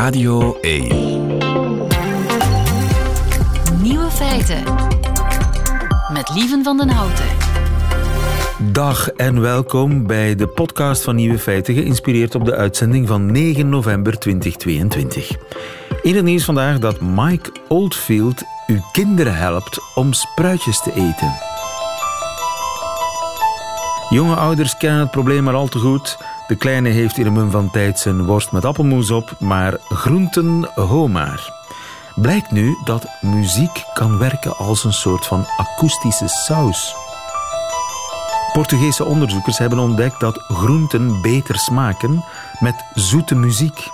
[0.00, 0.88] Radio 1.
[3.82, 4.62] Nieuwe feiten.
[6.12, 7.24] Met Lieven van den Houten.
[8.72, 13.68] Dag en welkom bij de podcast van Nieuwe Feiten, geïnspireerd op de uitzending van 9
[13.68, 15.30] november 2022.
[16.02, 21.32] In het nieuws vandaag dat Mike Oldfield uw kinderen helpt om spruitjes te eten.
[24.10, 26.16] Jonge ouders kennen het probleem maar al te goed.
[26.50, 30.70] De kleine heeft in een mum van tijd zijn worst met appelmoes op, maar groenten
[30.74, 31.52] homaar.
[32.14, 36.94] Blijkt nu dat muziek kan werken als een soort van akoestische saus.
[38.52, 42.24] Portugese onderzoekers hebben ontdekt dat groenten beter smaken
[42.60, 43.88] met zoete muziek.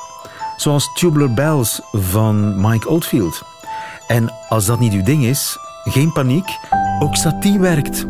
[0.56, 3.42] Zoals Tubular Bells van Mike Oldfield.
[4.06, 6.59] En als dat niet uw ding is, geen paniek,
[6.98, 8.06] ook satie werkt.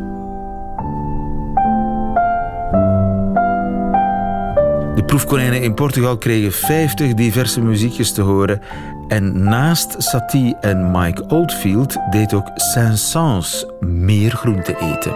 [5.07, 8.61] Proefkonijnen in Portugal kregen 50 diverse muziekjes te horen.
[9.09, 15.15] En naast Satie en Mike Oldfield deed ook Saint-Saëns meer groente eten.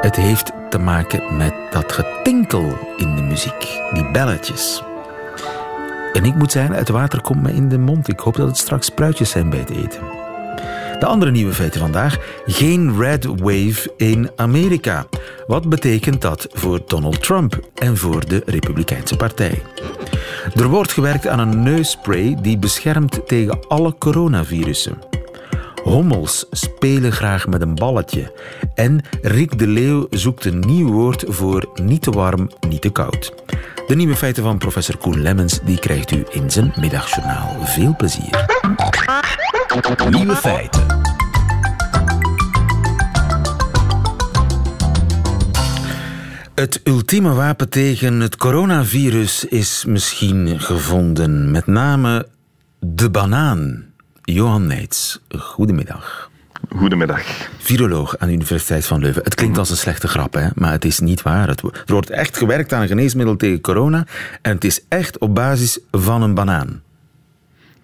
[0.00, 4.82] Het heeft te maken met dat getinkel in de muziek, die belletjes.
[6.12, 8.08] En ik moet zeggen, het water komt me in de mond.
[8.08, 10.21] Ik hoop dat het straks spruitjes zijn bij het eten.
[11.02, 12.18] De andere nieuwe feiten vandaag.
[12.46, 15.06] Geen red wave in Amerika.
[15.46, 19.62] Wat betekent dat voor Donald Trump en voor de Republikeinse Partij?
[20.54, 24.98] Er wordt gewerkt aan een neusspray die beschermt tegen alle coronavirussen.
[25.82, 28.32] Hommels spelen graag met een balletje.
[28.74, 33.34] En Rick de Leeuw zoekt een nieuw woord voor niet te warm, niet te koud.
[33.86, 37.56] De nieuwe feiten van professor Koen Lemmens die krijgt u in zijn middagjournaal.
[37.64, 38.46] Veel plezier.
[40.10, 40.86] Nieuwe feiten.
[46.54, 51.50] Het ultieme wapen tegen het coronavirus is misschien gevonden.
[51.50, 52.28] Met name
[52.78, 53.84] de banaan.
[54.22, 56.30] Johan Neits, goedemiddag.
[56.76, 57.22] Goedemiddag.
[57.58, 59.22] Viroloog aan de Universiteit van Leuven.
[59.22, 60.48] Het klinkt als een slechte grap, hè?
[60.54, 61.48] maar het is niet waar.
[61.48, 64.06] Het, er wordt echt gewerkt aan een geneesmiddel tegen corona
[64.42, 66.82] en het is echt op basis van een banaan.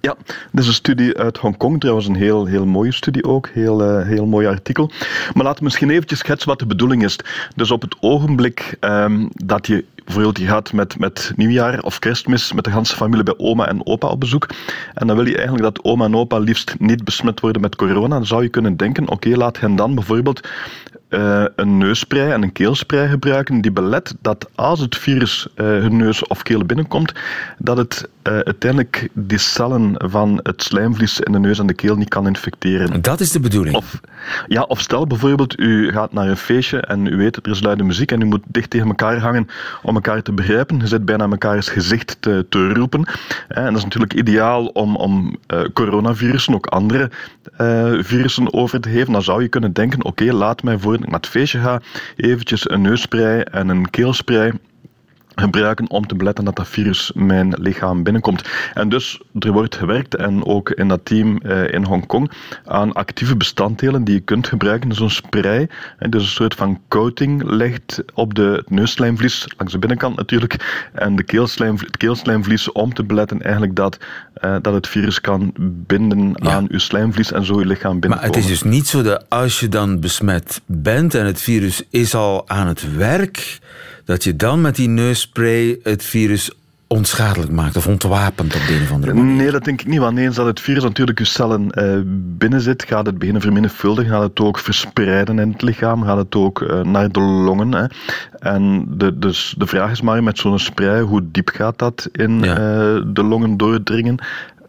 [0.00, 0.16] Ja,
[0.52, 4.06] dit is een studie uit Hongkong, trouwens een heel, heel mooie studie ook, heel, uh,
[4.06, 4.90] heel mooi artikel.
[5.34, 7.18] Maar laten we misschien eventjes schetsen wat de bedoeling is.
[7.54, 12.52] Dus op het ogenblik um, dat je bijvoorbeeld je gaat met, met nieuwjaar of kerstmis
[12.52, 14.46] met de hele familie bij oma en opa op bezoek.
[14.94, 18.16] En dan wil je eigenlijk dat oma en opa liefst niet besmet worden met corona.
[18.16, 20.48] Dan zou je kunnen denken, oké, okay, laat hen dan bijvoorbeeld
[21.10, 25.96] uh, een neusspray en een keelspray gebruiken die belet dat als het virus uh, hun
[25.96, 27.12] neus of keel binnenkomt,
[27.58, 31.96] dat het uh, uiteindelijk die cellen van het slijmvlies in de neus en de keel
[31.96, 33.02] niet kan infecteren.
[33.02, 33.76] Dat is de bedoeling.
[33.76, 34.00] Of,
[34.46, 37.82] ja, of stel bijvoorbeeld, u gaat naar een feestje en u weet, er is luide
[37.82, 39.48] muziek en u moet dicht tegen elkaar hangen
[39.82, 40.78] om elkaar te begrijpen.
[40.78, 43.08] Je zit bijna elkaars gezicht te, te roepen.
[43.48, 45.36] En dat is natuurlijk ideaal om, om
[45.72, 47.10] coronavirussen, ook andere
[48.02, 49.12] virussen over te geven.
[49.12, 51.80] Dan zou je kunnen denken, oké, laat mij voor ik naar het feestje ga,
[52.16, 54.52] eventjes een neusspray en een keelspray
[55.40, 58.48] gebruiken om te beletten dat dat virus mijn lichaam binnenkomt.
[58.74, 62.30] En dus er wordt gewerkt, en ook in dat team eh, in Hongkong,
[62.64, 64.94] aan actieve bestanddelen die je kunt gebruiken.
[64.94, 65.68] Zo'n spray,
[65.98, 70.88] en dus een soort van coating legt op de, het neusslijmvlies, langs de binnenkant natuurlijk,
[70.92, 73.98] en de keelslijm, het keelslijmvlies om te beletten eigenlijk dat,
[74.44, 76.50] uh, dat het virus kan binden ja.
[76.50, 78.32] aan uw slijmvlies en zo uw lichaam binnenkomen.
[78.32, 81.82] Maar het is dus niet zo dat als je dan besmet bent en het virus
[81.90, 83.58] is al aan het werk
[84.08, 86.50] dat je dan met die neusspray het virus
[86.86, 89.34] onschadelijk maakt of ontwapend op de een of andere manier?
[89.34, 89.98] Nee, dat denk ik niet.
[89.98, 92.00] Want eens dat het virus natuurlijk je cellen uh,
[92.38, 96.34] binnen zit, gaat het beginnen vermenigvuldigen, gaat het ook verspreiden in het lichaam, gaat het
[96.34, 97.72] ook uh, naar de longen.
[97.72, 97.84] Hè.
[98.38, 102.42] En de, dus de vraag is maar met zo'n spray, hoe diep gaat dat in
[102.42, 102.52] ja.
[102.52, 104.18] uh, de longen doordringen?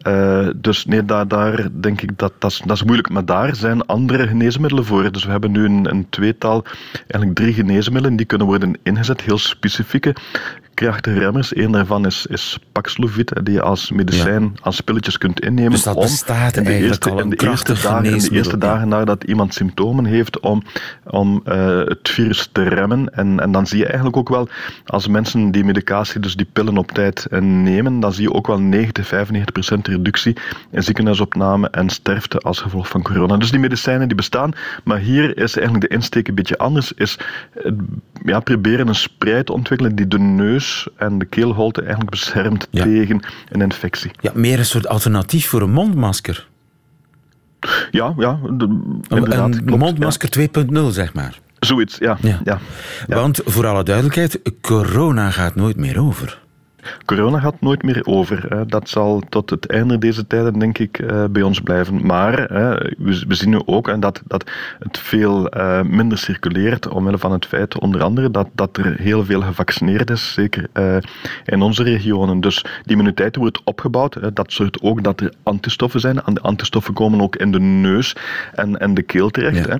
[0.06, 3.08] Uh, dus nee, daar, daar denk ik dat dat is, dat is moeilijk.
[3.08, 5.12] Maar daar zijn andere geneesmiddelen voor.
[5.12, 9.38] Dus we hebben nu een, een tweetal, eigenlijk drie geneesmiddelen die kunnen worden ingezet, heel
[9.38, 10.14] specifieke
[10.80, 11.56] krachtige remmers.
[11.56, 14.50] Eén daarvan is, is Paxlovid, die je als medicijn, ja.
[14.62, 15.70] als pilletjes kunt innemen.
[15.70, 18.88] Dus dat om bestaat in de eerste, een in de eerste dagen, de eerste dagen
[18.88, 20.62] nadat iemand symptomen heeft, om,
[21.04, 23.14] om uh, het virus te remmen.
[23.14, 24.48] En, en dan zie je eigenlijk ook wel,
[24.86, 28.60] als mensen die medicatie, dus die pillen op tijd nemen, dan zie je ook wel
[28.60, 30.36] 90, 95 procent reductie
[30.70, 33.36] in ziekenhuisopname en sterfte als gevolg van corona.
[33.36, 34.52] Dus die medicijnen die bestaan,
[34.84, 37.18] maar hier is eigenlijk de insteek een beetje anders, is
[38.24, 42.82] ja, proberen een spray te ontwikkelen die de neus en de keelholte eigenlijk beschermt ja.
[42.82, 44.10] tegen een infectie.
[44.20, 46.48] Ja, meer een soort alternatief voor een mondmasker.
[47.90, 48.40] Ja, ja.
[48.50, 48.64] De,
[49.08, 50.64] een mondmasker ja.
[50.84, 51.38] 2.0, zeg maar.
[51.58, 52.18] Zoiets, ja.
[52.20, 52.40] Ja.
[52.44, 52.58] ja.
[53.06, 56.40] Want voor alle duidelijkheid, corona gaat nooit meer over.
[57.04, 58.66] Corona gaat nooit meer over.
[58.68, 62.06] Dat zal tot het einde deze tijden, denk ik, eh, bij ons blijven.
[62.06, 67.18] Maar hè, we, zien nu ook en dat, dat het veel eh, minder circuleert, omwille
[67.18, 70.96] van het feit, onder andere, dat, dat er heel veel gevaccineerd is, zeker eh,
[71.44, 72.40] in onze regionen.
[72.40, 74.14] Dus die immuniteit wordt opgebouwd.
[74.14, 74.32] Hè.
[74.32, 76.20] Dat zorgt ook dat er antistoffen zijn.
[76.32, 78.16] De antistoffen komen ook in de neus
[78.54, 79.66] en, en de keel terecht.
[79.66, 79.78] Ja.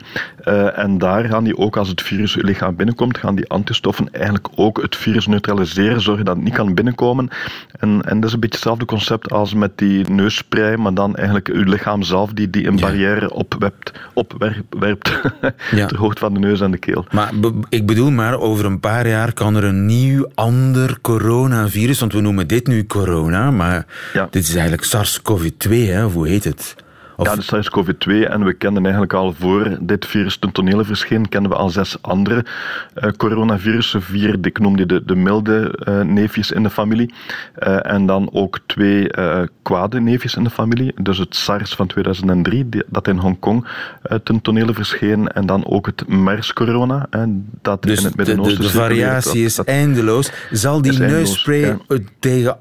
[0.70, 4.48] En daar gaan die ook, als het virus je lichaam binnenkomt, gaan die antistoffen eigenlijk
[4.54, 6.89] ook het virus neutraliseren, zorgen dat het niet kan binnenkomen.
[7.78, 11.48] En, en dat is een beetje hetzelfde concept als met die neusspray, maar dan eigenlijk
[11.48, 12.80] uw lichaam zelf die, die een Ja.
[12.80, 15.10] barrière opwerpt, opwerpt
[15.70, 15.86] Ja.
[15.86, 17.04] ter hoogte van de neus en de keel.
[17.10, 22.00] Maar be- ik bedoel maar, over een paar jaar kan er een nieuw, ander coronavirus,
[22.00, 24.28] want we noemen dit nu corona, maar Ja.
[24.30, 26.76] dit is eigenlijk SARS-CoV-2, hè, of hoe heet het?
[27.20, 31.28] Of, Ja, de SARS-CoV-2 en we kenden eigenlijk al voor dit virus ten tonele verscheen,
[31.28, 32.44] kennen we al zes andere
[32.94, 34.02] eh, coronavirussen.
[34.02, 37.14] Vier, ik noemde de, de milde eh, neefjes in de familie.
[37.54, 39.10] Eh, en dan ook twee
[39.62, 40.92] kwade neefjes in de familie.
[41.02, 43.66] Dus het SARS van 2003, die- dat in Hongkong
[44.24, 45.28] ten tonele verscheen.
[45.28, 47.06] En dan ook het MERS-corona,
[47.62, 48.92] dat dus in het de, de, Midden-Oosten de circuleert.
[49.00, 50.32] variatie Dat- is dat- eindeloos.
[50.50, 51.76] Zal die neusspray ja.
[52.18, 52.56] tegen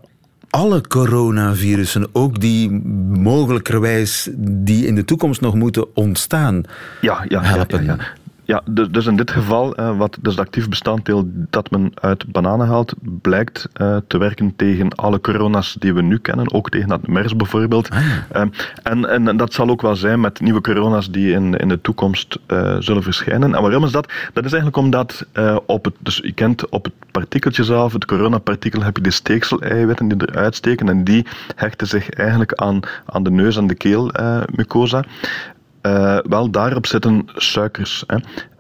[0.50, 2.72] alle coronavirussen, ook die
[3.20, 6.64] mogelijkerwijs die in de toekomst nog moeten ontstaan,
[7.02, 7.84] Ja, ja, ja, helpen?
[7.84, 8.06] ja, ja.
[8.50, 12.32] Ja, dus, dus in dit geval, eh, wat dus het actief bestanddeel dat men uit
[12.32, 16.88] bananen haalt, blijkt eh, te werken tegen alle corona's die we nu kennen, ook tegen
[16.88, 17.90] dat MERS bijvoorbeeld.
[17.90, 17.98] Ah,
[18.30, 18.42] Eh,
[18.84, 22.40] en, en dat zal ook wel zijn met nieuwe corona's die in, in de toekomst
[22.80, 23.56] zullen verschijnen.
[23.56, 24.12] En waarom is dat?
[24.34, 25.26] Dat is eigenlijk omdat
[25.66, 30.08] op het, dus je kent op het partikeltje zelf, het coronapartikel, heb je de steekseleiwitten
[30.08, 31.26] die eruit steken en die
[31.56, 35.04] hechten zich eigenlijk aan, aan de neus en de keelmucosa.
[35.82, 38.04] Eh, wel, daarop zitten suikers.
[38.08, 38.18] Hè.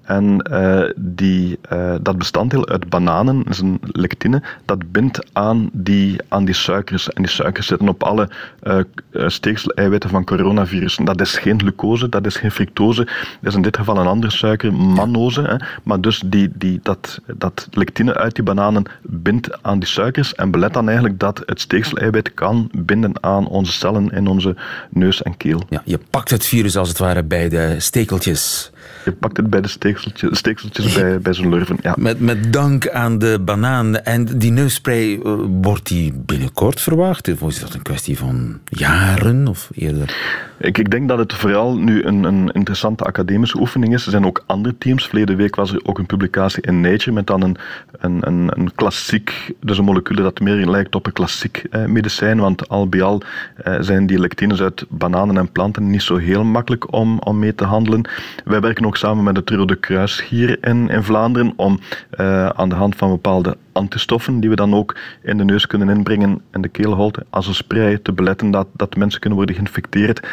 [0.09, 6.19] En eh, die, eh, dat bestanddeel uit bananen, is een lectine, dat bindt aan die,
[6.27, 7.09] aan die suikers.
[7.09, 8.29] En die suikers zitten op alle
[8.59, 8.79] eh
[9.11, 11.05] eh, steekseleiwitten van coronavirussen.
[11.05, 13.03] Dat is geen glucose, dat is geen fructose.
[13.03, 15.41] Dat is in dit geval een andere suiker, mannose.
[15.41, 15.55] Hè.
[15.83, 20.51] Maar dus die, die, dat, dat lectine uit die bananen bindt aan die suikers en
[20.51, 24.55] belet dan eigenlijk dat het steekseleiwit kan binden aan onze cellen in onze
[24.89, 25.63] neus en keel.
[25.69, 28.71] Ja, je pakt het virus als het ware bij de stekeltjes.
[29.05, 31.77] Je pakt het bij de steekseltjes, steekseltjes bij, bij zijn lurven.
[31.81, 31.95] Ja.
[31.97, 33.97] Met, met dank aan de banaan.
[33.97, 37.41] En die neusspray, eh, wordt die binnenkort verwacht?
[37.41, 40.15] Of is dat een kwestie van jaren of eerder?
[40.59, 44.05] Ik, ik denk dat het vooral nu een, een interessante academische oefening is.
[44.05, 45.07] Er zijn ook andere teams.
[45.07, 47.57] Verleden week was er ook een publicatie in Nature met dan een,
[47.91, 52.39] een, een, een klassiek, dus een molecule dat meer lijkt op een klassiek eh, medicijn.
[52.39, 53.21] Want al bij al
[53.55, 57.55] eh, zijn die lectines uit bananen en planten niet zo heel makkelijk om, om mee
[57.55, 58.09] te handelen.
[58.45, 62.69] Wij werken ook samen met het Rode Kruis hier in, in Vlaanderen om eh, aan
[62.69, 66.61] de hand van bepaalde antistoffen die we dan ook in de neus kunnen inbrengen en
[66.61, 70.27] de keelholte als een spray te beletten dat, dat mensen kunnen worden geïnfecteerd.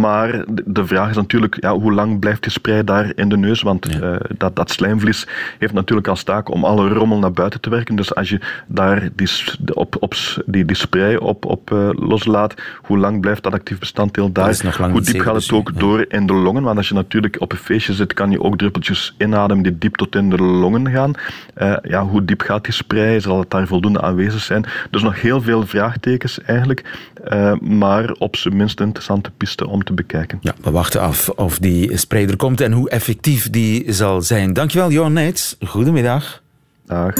[0.00, 3.62] Maar de- vraag is natuurlijk, ja, hoe lang blijft die spray daar in de neus?
[3.62, 5.26] Want eh, dat, dat slijmvlies
[5.58, 7.96] heeft natuurlijk als taak om alle rommel naar buiten te werken.
[7.96, 9.28] Dus als je daar die,
[9.74, 10.14] op, op,
[10.46, 14.44] die, die spray op, op eh, loslaat, hoe lang blijft dat actief bestanddeel daar?
[14.90, 15.78] hoe diep gaat het dus, ook ja.
[15.78, 16.62] door in de longen?
[16.62, 19.96] Want als je natuurlijk op een feestje zit, kan je ook druppeltjes inademen die diep
[19.96, 21.12] tot in de longen gaan.
[21.54, 23.20] Eh, ja, hoe diep gaat die spray?
[23.20, 24.64] Zal het daar voldoende aanwezig zijn?
[24.90, 26.84] Dus nog heel veel vraagtekens eigenlijk,
[27.24, 30.38] eh, maar op zijn minst een interessante piste om te bekijken.
[30.40, 34.52] Ja, we wachten af of die spray er komt en hoe effectief die zal zijn.
[34.52, 35.56] Dankjewel, Johan Neits.
[35.60, 36.42] Goedemiddag.
[36.86, 37.14] Dag.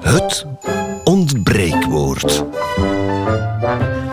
[0.00, 0.46] Het
[1.04, 2.44] ontbreekwoord.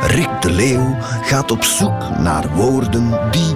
[0.01, 3.55] Rick de Leeuw gaat op zoek naar woorden die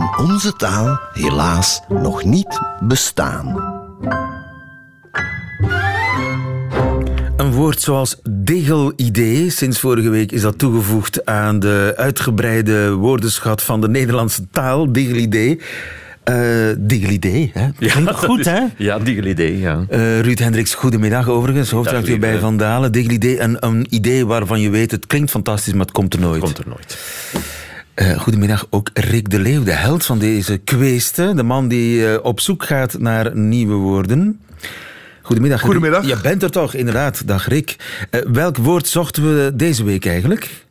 [0.00, 3.78] in onze taal helaas nog niet bestaan.
[7.36, 9.50] Een woord zoals degelidee.
[9.50, 14.92] Sinds vorige week is dat toegevoegd aan de uitgebreide woordenschat van de Nederlandse taal.
[14.92, 15.60] Degelidee.
[16.24, 16.36] Eh
[16.78, 17.68] degelidee, hè?
[17.78, 18.60] Klinkt goed, hè?
[18.76, 19.84] Ja, die idee, ja.
[19.88, 21.70] Eh, Ruud Hendricks, goedemiddag overigens.
[21.70, 22.38] Hoofdredacteur bij.
[22.38, 22.92] Van Dalen.
[22.92, 26.40] Degelidee, een, een idee waarvan je weet, het klinkt fantastisch, maar het komt er nooit.
[26.40, 26.98] Komt er nooit.
[28.00, 31.36] Eh, goedemiddag, ook Rick de Leeuw, de held van deze kweesten.
[31.36, 34.40] De man die eh, op zoek gaat naar nieuwe woorden.
[35.22, 35.60] Goedemiddag.
[35.60, 36.06] Goedemiddag.
[36.06, 37.26] Je bent er toch, inderdaad.
[37.26, 37.76] Dag Rick.
[38.10, 40.64] Eh, welk woord zochten we deze week eigenlijk?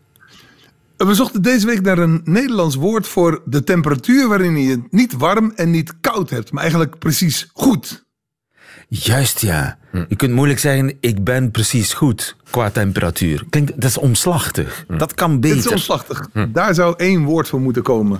[0.97, 5.13] We zochten deze week naar een Nederlands woord voor de temperatuur waarin je het niet
[5.13, 8.05] warm en niet koud hebt, maar eigenlijk precies goed.
[8.87, 9.77] Juist ja.
[10.07, 13.43] Je kunt moeilijk zeggen, ik ben precies goed qua temperatuur.
[13.49, 14.85] Klinkt, dat is omslachtig.
[14.97, 15.71] Dat kan Dit is beter.
[15.71, 16.29] omslachtig.
[16.47, 18.19] Daar zou één woord voor moeten komen.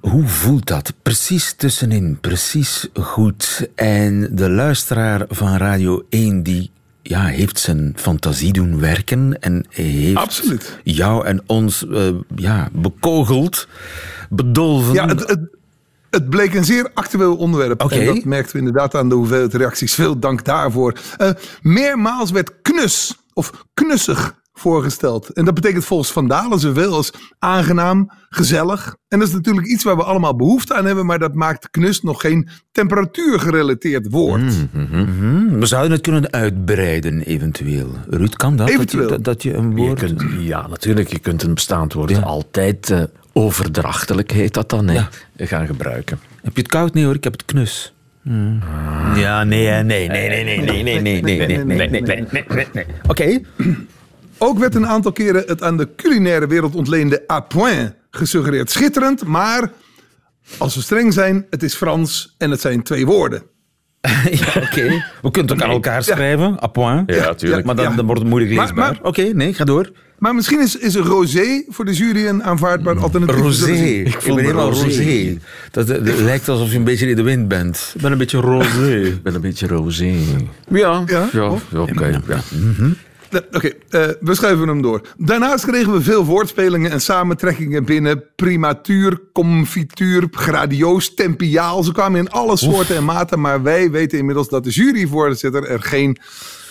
[0.00, 0.92] Hoe voelt dat?
[1.02, 3.68] Precies tussenin, precies goed.
[3.74, 6.70] En de luisteraar van Radio 1 die
[7.02, 10.78] ja, heeft zijn fantasie doen werken en heeft Absoluut.
[10.84, 13.68] jou en ons eh, ja, bekogeld,
[14.30, 14.94] bedolven.
[14.94, 15.40] Ja, het, het,
[16.12, 17.80] het bleek een zeer actueel onderwerp.
[17.90, 19.94] En dat merkten we inderdaad aan de hoeveelheid reacties.
[19.94, 20.98] Veel dank daarvoor.
[21.16, 21.30] Eh,
[21.62, 25.28] meermaals werd knus of knussig voorgesteld.
[25.32, 28.96] En dat betekent volgens Van Dalen zoveel als aangenaam, gezellig.
[29.08, 31.06] En dat is natuurlijk iets waar we allemaal behoefte aan hebben.
[31.06, 34.54] Maar dat maakt knus nog geen temperatuurgerelateerd woord.
[34.72, 37.90] Hmm, we zouden het kunnen uitbreiden, eventueel.
[38.10, 38.68] Ruud, kan dat?
[38.68, 39.08] Eventueel.
[39.08, 39.98] Dat je, dat je een Je woord...
[39.98, 41.08] kunt, ja, natuurlijk.
[41.08, 42.20] Je kunt een bestaand woord Ja.
[42.20, 45.08] altijd eh, overdrachtelijk, heet dat dan, hè, Ja.
[45.36, 46.18] gaan gebruiken.
[46.42, 46.94] Heb je het koud?
[46.94, 47.94] Nee hoor, ik heb het knus.
[48.22, 48.60] Hmm.
[49.14, 52.00] Ja, nee, hè, nee, nee, nee, nee, nee, nee, nee, nee, nee, nee, nee, nee,
[52.00, 52.86] nee, nee, nee.
[53.06, 53.40] Oké.
[54.42, 58.70] Ook werd een aantal keren het aan de culinaire wereld ontleende à point gesuggereerd.
[58.70, 59.70] Schitterend, maar
[60.58, 63.42] als we streng zijn, het is Frans en het zijn twee woorden.
[64.30, 65.02] Ja, oké.
[65.22, 67.14] We kunnen het ook aan elkaar schrijven, à point.
[67.14, 67.64] Ja, tuurlijk.
[67.66, 67.96] Maar dan, Ja.
[67.96, 68.74] dan wordt het moeilijk leesbaar.
[68.74, 69.90] maar- Oké, nee, ga door.
[70.18, 73.36] Maar misschien is, is een rosé voor de jury een aanvaardbaar alternatief.
[73.36, 73.72] Rosé.
[73.72, 74.84] Ik voel me helemaal rosé.
[74.84, 75.38] rosé.
[75.70, 77.92] Dat, dat, dat lijkt alsof je een beetje in de wind bent.
[77.94, 78.96] Ik ben een beetje rosé.
[79.00, 80.14] Ik ben een beetje rosé.
[80.68, 81.28] Ja, Ja?
[81.32, 82.06] ja, oké.
[82.28, 82.40] ja.
[82.78, 82.94] Nee,
[83.52, 85.00] Oké, eh, we schuiven hem door.
[85.16, 88.24] Daarnaast kregen we veel woordspelingen en samentrekkingen binnen.
[88.36, 91.82] Primatuur, confituur, gradioos, tempiaal.
[91.82, 93.40] Ze kwamen in alle soorten en maten.
[93.40, 96.18] Maar wij weten inmiddels dat de juryvoorzitter er geen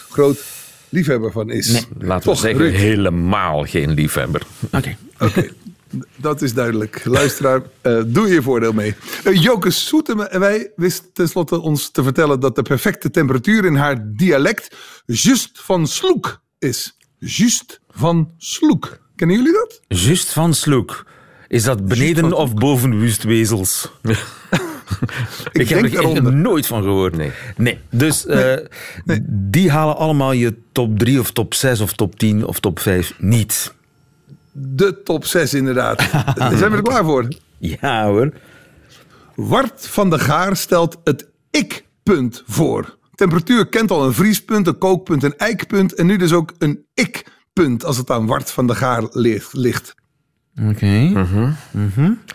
[0.09, 0.43] groot
[0.89, 1.87] liefhebber van is.
[1.99, 2.75] Laten Toch, we zeggen, Ruud?
[2.75, 4.41] helemaal geen liefhebber.
[4.71, 4.97] Oké.
[5.19, 5.47] Oké,
[6.15, 7.01] dat is duidelijk.
[7.05, 8.95] Luisteraar, eh, doe je voordeel mee.
[9.23, 13.75] Uh, Joke Soeteme en wij wist tenslotte ons te vertellen dat de perfecte temperatuur in
[13.75, 14.75] haar dialect
[15.05, 16.97] just van sloek is.
[17.19, 18.99] Just van sloek.
[19.15, 19.81] Kennen jullie dat?
[19.99, 21.05] Just van Sloek.
[21.47, 23.91] Is dat beneden van of boven Wustwezels?
[25.51, 27.17] Ik, Ik heb er echt nooit van gehoord.
[27.17, 27.31] Nee.
[27.57, 27.79] nee.
[27.89, 28.57] Dus eh,
[29.27, 33.13] die halen allemaal je top 3 of top 6 of top 10 of top 5
[33.17, 33.73] niet.
[34.51, 36.01] De top 6 inderdaad.
[36.35, 37.27] Zijn we er klaar voor?
[37.57, 38.33] Ja hoor.
[39.35, 42.97] Wart van de Gaar stelt het ik-punt voor.
[43.25, 45.93] Temperatuur kent al een vriespunt, een kookpunt, een eikpunt...
[45.93, 49.95] en nu dus ook een ik-punt als het aan Wart van de Gaar ligt.
[50.69, 51.25] Oké.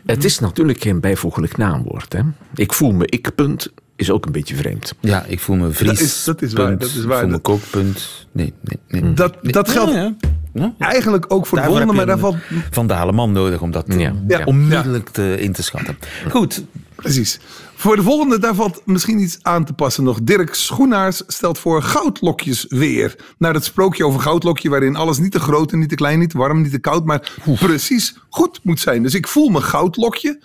[0.07, 2.12] Het is natuurlijk geen bijvoeglijk naamwoord.
[2.12, 2.21] Hè?
[2.55, 4.95] Ik voel me ik-punt is ook een beetje vreemd.
[5.00, 5.88] Ja, ik voel me vries.
[5.90, 6.81] Dat is- dat is waar, punt.
[6.81, 7.16] dat is waar.
[7.16, 8.26] Ik voel me kookpunt.
[8.33, 9.12] Nee, nee, nee.
[9.12, 10.14] Dat, dat geldt Ja,
[10.52, 10.75] ja.
[10.78, 10.88] Ja.
[10.90, 12.35] eigenlijk ook voor de Daarvoor heb maar je daar valt...
[12.35, 14.14] een Van Dalen man nodig om dat Ja.
[14.45, 15.99] onmiddellijk te, in te schatten.
[16.31, 16.64] Goed.
[16.95, 17.40] Precies.
[17.78, 20.18] Voor de volgende, daar valt misschien iets aan te passen nog.
[20.23, 23.16] Dirk Schoenaars stelt voor goudlokjes weer.
[23.38, 26.30] Naar het sprookje over goudlokje waarin alles niet te groot en niet te klein, niet
[26.30, 29.02] te warm, niet te koud, maar precies goed moet zijn.
[29.02, 30.40] Dus ik voel me goudlokje.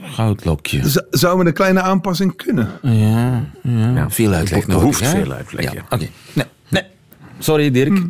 [0.00, 0.88] Goudlokje.
[0.88, 2.70] Z- zou met een kleine aanpassing kunnen.
[2.82, 3.90] Ja, ja.
[3.94, 4.10] Ja.
[4.10, 4.82] veel uitleg Er nodig.
[4.84, 5.10] hoeft hè?
[5.10, 5.82] veel uitleg, Ja, ja.
[5.90, 6.08] Oké.
[6.32, 6.82] Nee, nee.
[7.38, 8.00] Sorry Dirk.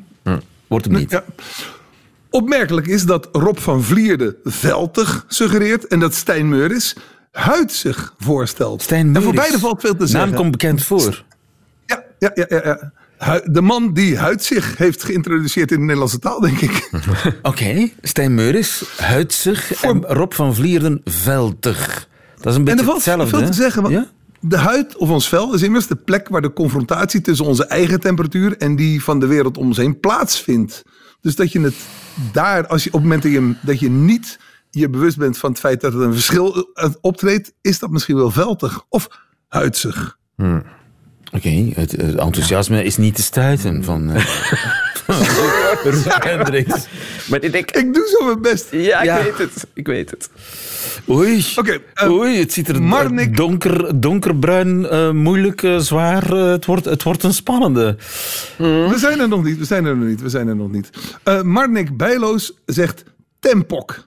[0.67, 1.11] Wordt hem niet.
[1.11, 1.25] Ja.
[2.31, 6.97] Opmerkelijk is dat Rob van Vlierde veltig suggereert en dat Stijn Meuris
[7.39, 8.83] huidsig voorstelt.
[8.83, 10.29] Stijn en voor beide valt veel te zeggen.
[10.29, 11.25] Naam komt bekend voor.
[11.87, 12.47] Ja, ja, ja,
[13.19, 16.91] ja, De man die huidzig heeft geïntroduceerd in de Nederlandse taal, denk ik.
[17.43, 17.89] Oké.
[18.03, 19.73] Stijn Meuris, huidsig.
[19.83, 22.09] En Rob van Vlierden, veltig.
[22.39, 23.37] Dat is een En beetje er valt hetzelfde.
[23.37, 23.83] veel te zeggen.
[23.83, 24.07] Want Ja?
[24.41, 28.01] De huid of ons vel is immers de plek waar de confrontatie tussen onze eigen
[28.01, 30.83] temperatuur en die van de wereld om ons heen plaatsvindt.
[31.21, 31.75] Dus dat je het
[32.33, 34.39] daar, als je op het moment dat je, dat je niet
[34.71, 38.17] je bewust bent van het feit dat er een verschil eh, optreedt, is dat misschien
[38.17, 39.09] wel veltig of
[39.49, 40.19] huidsig.
[41.33, 44.25] Oké, het, het enthousiasme is niet te stuiten van eh
[46.25, 46.87] Hendricks.
[47.31, 47.71] Maar ik denk...
[47.71, 48.67] Ik doe zo mijn best.
[48.71, 49.23] Ja, ik Ja.
[49.23, 49.67] weet het.
[49.75, 50.31] Ik weet het.
[51.09, 56.33] Oei, Oké, eh, Oei, het ziet er Marnik- donker, donkerbruin, eh, moeilijk, eh, zwaar.
[56.33, 57.97] eh, het, wordt, het wordt een spannende.
[58.59, 60.91] We zijn er nog niet, we zijn er nog niet, we zijn er nog niet.
[61.23, 63.05] Eh Marnik Bijloos zegt
[63.41, 64.07] tempok.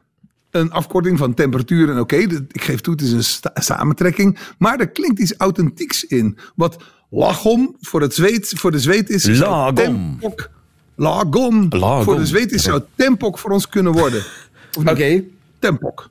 [0.51, 4.38] Een afkorting van temperatuur en oké, ik geef toe, het is een sta- samentrekking.
[4.58, 6.38] Maar er klinkt iets authentieks in.
[6.55, 9.25] Wat lagom voor, het zweet, voor de zweet is...
[9.25, 9.75] Lagom.
[9.75, 10.50] Tempok,
[10.96, 11.65] lagom.
[11.70, 12.03] Lagom.
[12.03, 14.20] Voor de zweet is, zou tempok voor ons kunnen worden.
[14.77, 14.89] Of niet?
[14.89, 15.24] Oké.
[15.60, 16.10] Tempok.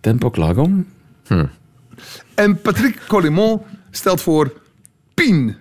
[0.00, 0.86] Tempo klagom.
[2.34, 4.52] En Patrick Collimont stelt voor
[5.14, 5.56] Pien.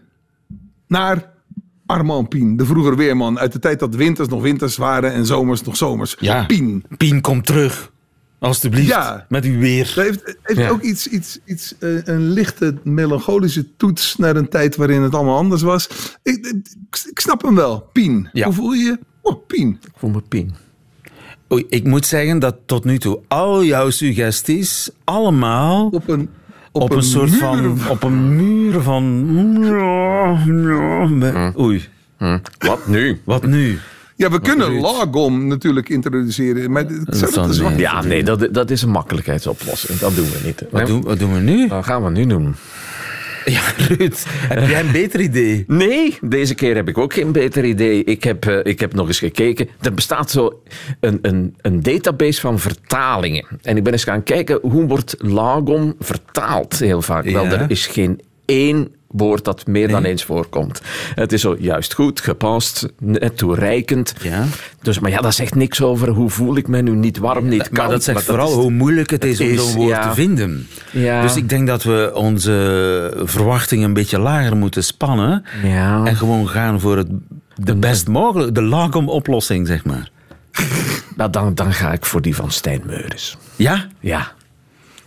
[0.88, 1.32] Naar
[1.86, 3.40] Armand Pien, de vroeger weerman.
[3.40, 6.16] Uit de tijd dat winters nog winters waren en zomers nog zomers.
[6.20, 6.46] Ja.
[6.46, 6.84] Pien.
[6.98, 7.94] Pien komt terug.
[8.40, 9.26] Alsjeblieft, Ja.
[9.30, 9.92] met uw weer.
[9.96, 10.70] Heeft, heeft Ja.
[10.70, 15.38] ook iets, iets, iets eh, een lichte melancholische toets naar een tijd waarin het allemaal
[15.38, 15.88] anders was.
[16.24, 16.68] Ik, ik,
[17.10, 17.90] ik snap hem wel.
[17.94, 18.30] Pien.
[18.34, 18.46] Ja.
[18.46, 19.00] Hoe voel je je?
[19.22, 19.80] Oh, Pien.
[19.86, 20.54] Ik voel me pien.
[21.54, 26.30] Oei, ik moet zeggen dat tot nu toe al jouw suggesties allemaal Op een,
[26.82, 27.80] op, een, soort muur van...
[27.90, 29.26] Op een muur van...
[31.60, 31.84] Oei,
[32.18, 32.38] Hm.
[32.58, 33.22] Wat nu?
[33.24, 33.80] wat nu?
[34.16, 36.72] Ja, we kunnen logom natuurlijk introduceren.
[36.72, 37.78] Maar zou dat nee.
[37.78, 40.00] Ja, nee, dat, dat is een makkelijkheidsoplossing.
[40.00, 40.62] Dat doen we niet.
[40.62, 41.68] Wat, Nee, doen, wat doen we nu?
[41.68, 42.56] Dat gaan we nu doen.
[43.56, 45.64] Ja, Ruud, heb jij een beter idee?
[45.68, 48.04] Nee, deze keer heb ik ook geen beter idee.
[48.04, 49.68] Ik heb, eh, ik heb nog eens gekeken.
[49.82, 50.62] Er bestaat zo
[51.00, 53.46] een, een, een database van vertalingen.
[53.62, 57.24] En ik ben eens gaan kijken hoe wordt lagom vertaald heel vaak.
[57.30, 57.52] Wel, Ja.
[57.52, 60.82] er is geen één woord dat meer dan eens voorkomt.
[61.16, 64.14] Het is zo juist goed, gepast, net toereikend.
[64.22, 64.44] Ja.
[64.82, 67.62] Dus, maar ja, dat zegt niks over hoe voel ik me nu niet warm, niet
[67.62, 67.72] koud.
[67.78, 70.10] Maar dat zegt vooral is- hoe moeilijk het is om zo'n woord ja.
[70.10, 70.68] te vinden.
[70.92, 71.22] Ja.
[71.22, 75.44] Dus ik denk dat we onze verwachtingen een beetje lager moeten spannen.
[75.64, 76.06] Ja.
[76.06, 77.08] En gewoon gaan voor het,
[77.56, 80.10] de best mogelijke, de lagom oplossing, zeg maar.
[81.16, 83.38] Nou, dan, dan ga ik voor die van Stijn Meuris.
[83.56, 83.88] Ja?
[84.00, 84.32] Ja.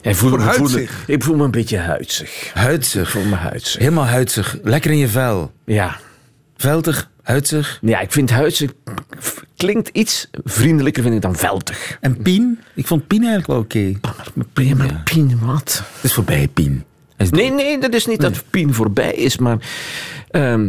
[0.09, 1.05] Hij voel, ik voel me- huidzig.
[1.07, 2.31] ik voel me een beetje huidzig.
[2.47, 3.11] Ik Huidzig.
[3.11, 3.79] voel me huidzig.
[3.81, 4.59] Helemaal huidzig.
[4.63, 5.53] Lekker in je vel.
[5.65, 5.97] Ja.
[6.57, 7.79] Veltig, huidzig.
[7.83, 8.73] Ja, ik vind huidzig
[9.57, 11.97] klinkt iets vriendelijker vind ik dan veltig.
[12.01, 12.59] En Pien?
[12.75, 13.99] Ik vond Pien eigenlijk wel oké.
[14.35, 15.83] Maar Pien, maar Pien, wat?
[15.95, 16.85] Het is voorbij, Pien.
[17.17, 19.57] Is Nee, nee, dat is niet dat Pien voorbij is, maar...
[20.31, 20.69] ehm,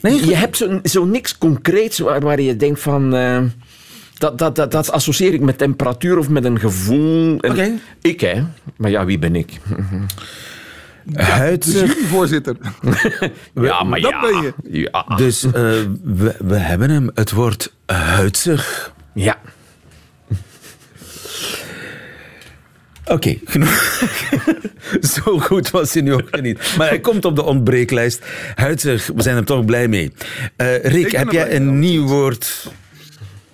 [0.00, 3.14] Nee, je hebt zo, zo niks concreets waar, waar je denkt van...
[3.14, 3.42] eh,
[4.20, 7.38] dat, dat, dat, dat associeer ik met temperatuur of met een gevoel.
[8.00, 8.42] Ik, hè.
[8.76, 9.60] Maar ja, wie ben ik?
[11.14, 11.94] huidzig.
[11.94, 12.56] Juryvoorzitter.
[13.54, 14.20] Ja, maar dat ja.
[14.20, 14.52] ben je.
[14.92, 15.16] Ja.
[15.16, 15.52] Dus eh,
[16.02, 17.10] we, we hebben hem.
[17.14, 18.92] Het woord huidzig.
[19.14, 19.38] ja.
[23.04, 24.02] Oké, genoeg.
[25.14, 26.74] Zo goed was hij nu ook niet.
[26.78, 28.24] Maar hij komt op de ontbreeklijst.
[28.54, 30.12] Huidzig, we zijn er toch blij mee.
[30.56, 32.70] Eh, Rick, heb jij een nieuw woord?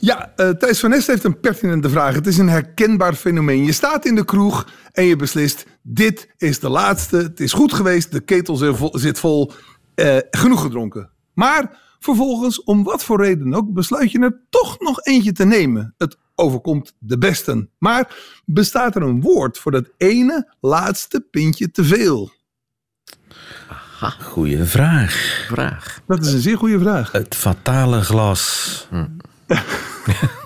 [0.07, 2.15] Ja, eh, Thijs van Nest heeft een pertinente vraag.
[2.15, 3.65] Het is een herkenbaar fenomeen.
[3.65, 7.17] Je staat in de kroeg en je beslist: dit is de laatste.
[7.17, 8.13] Het is goed geweest.
[8.13, 8.57] De ketel
[8.93, 9.53] zit vol.
[9.95, 11.11] Eh, genoeg gedronken.
[11.35, 15.95] Maar vervolgens, om wat voor reden ook, besluit je er toch nog eentje te nemen.
[15.99, 17.71] Het overkomt de besten.
[17.79, 22.31] Maar bestaat er een woord voor dat ene laatste pintje te veel?
[24.21, 25.45] Goeie vraag.
[25.49, 26.01] Vraag.
[26.07, 27.13] Dat is een zeer goede vraag.
[27.13, 28.89] Het fatale glas.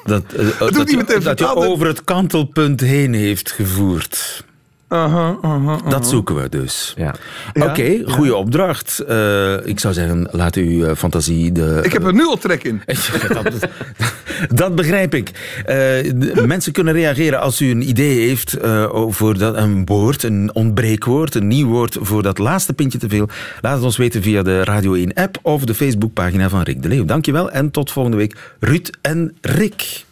[0.04, 4.44] Dat, eh, dat, je, dat over het kantelpunt heen heeft gevoerd.
[4.92, 5.90] Aha, aha, aha.
[5.90, 6.94] Dat zoeken we dus.
[6.96, 7.14] Ja.
[7.52, 8.98] Ja, Oké, goede opdracht.
[8.98, 11.80] Eh, ik zou zeggen, laat uw eh, fantasie de...
[11.82, 12.82] Ik heb er nu al trek in.
[13.42, 13.68] dat,
[14.60, 15.30] dat begrijp ik.
[15.58, 15.74] Eh,
[16.14, 20.50] de- mensen kunnen reageren als u een idee heeft eh, over dat, een woord, een
[20.54, 23.28] ontbreekwoord, een nieuw woord voor dat laatste pintje te veel.
[23.60, 26.88] Laat het ons weten via de Radio 1 app of de Facebookpagina van Rick de
[26.88, 27.04] Leeuw.
[27.04, 28.36] Dankjewel en tot volgende week.
[28.60, 30.04] Ruud en Rick.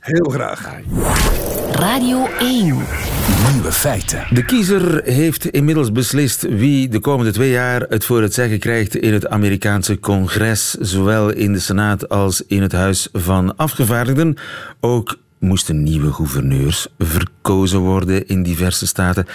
[0.00, 0.70] Heel graag.
[1.72, 2.64] Radio 1.
[3.52, 4.26] Nieuwe feiten.
[4.30, 8.96] De kiezer heeft inmiddels beslist wie de komende twee jaar het voor het zeggen krijgt
[8.96, 14.36] in het Amerikaanse congres, zowel in de Senaat als in het Huis van Afgevaardigden.
[14.80, 19.26] Ook moesten nieuwe gouverneurs verkozen worden in diverse staten.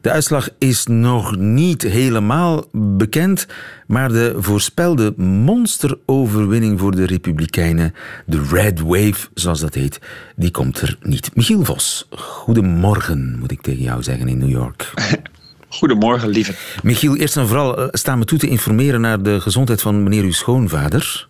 [0.00, 3.46] De uitslag is nog niet helemaal bekend,
[3.86, 7.94] maar de voorspelde monsteroverwinning voor de Republikeinen,
[8.26, 9.98] de Red Wave zoals dat heet,
[10.36, 11.30] die komt er niet.
[11.34, 14.90] Michiel Vos, goedemorgen moet ik tegen jou zeggen in New York.
[15.68, 16.54] Goedemorgen, lieve.
[16.82, 20.22] Michiel, eerst en vooral eh, staan me toe te informeren naar de gezondheid van meneer
[20.22, 21.28] uw schoonvader.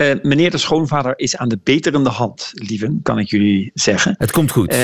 [0.00, 4.14] Eh, meneer de schoonvader is aan de beterende hand, lieve, kan ik jullie zeggen.
[4.18, 4.68] Het komt goed.
[4.72, 4.78] Eh,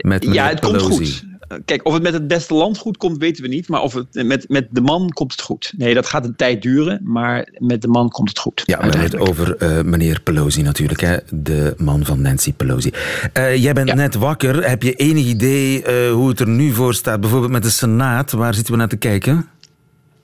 [0.00, 0.78] Met ja, het Pelosi.
[0.88, 1.24] komt goed.
[1.48, 3.68] Eh, Kijk, of het met het beste land goed komt, weten we niet.
[3.68, 5.72] Maar of het met, met de man komt het goed.
[5.76, 8.62] Nee, dat gaat een tijd duren, maar met de man komt het goed.
[8.66, 11.16] Ja, we hebben het over eh, meneer Pelosi natuurlijk, hè?
[11.30, 12.90] de man van Nancy Pelosi.
[13.32, 13.94] Eh, jij bent Ja.
[13.94, 14.68] net wakker.
[14.68, 17.20] Heb je enig idee eh, hoe het er nu voor staat?
[17.20, 19.46] Bijvoorbeeld met de Senaat, waar zitten we naar te kijken?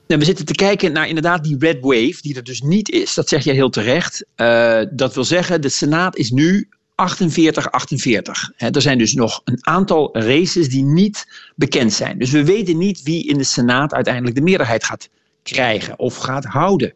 [0.09, 3.13] Nou, we zitten te kijken naar inderdaad die red wave, die er dus niet is.
[3.13, 4.25] Dat zeg je heel terecht.
[4.35, 8.51] Eh, dat wil zeggen, de Senaat is nu 48-48.
[8.55, 12.19] Hè, Er zijn dus nog een aantal races die niet bekend zijn.
[12.19, 15.09] Dus we weten niet wie in de Senaat uiteindelijk de meerderheid gaat
[15.43, 16.93] krijgen of gaat houden.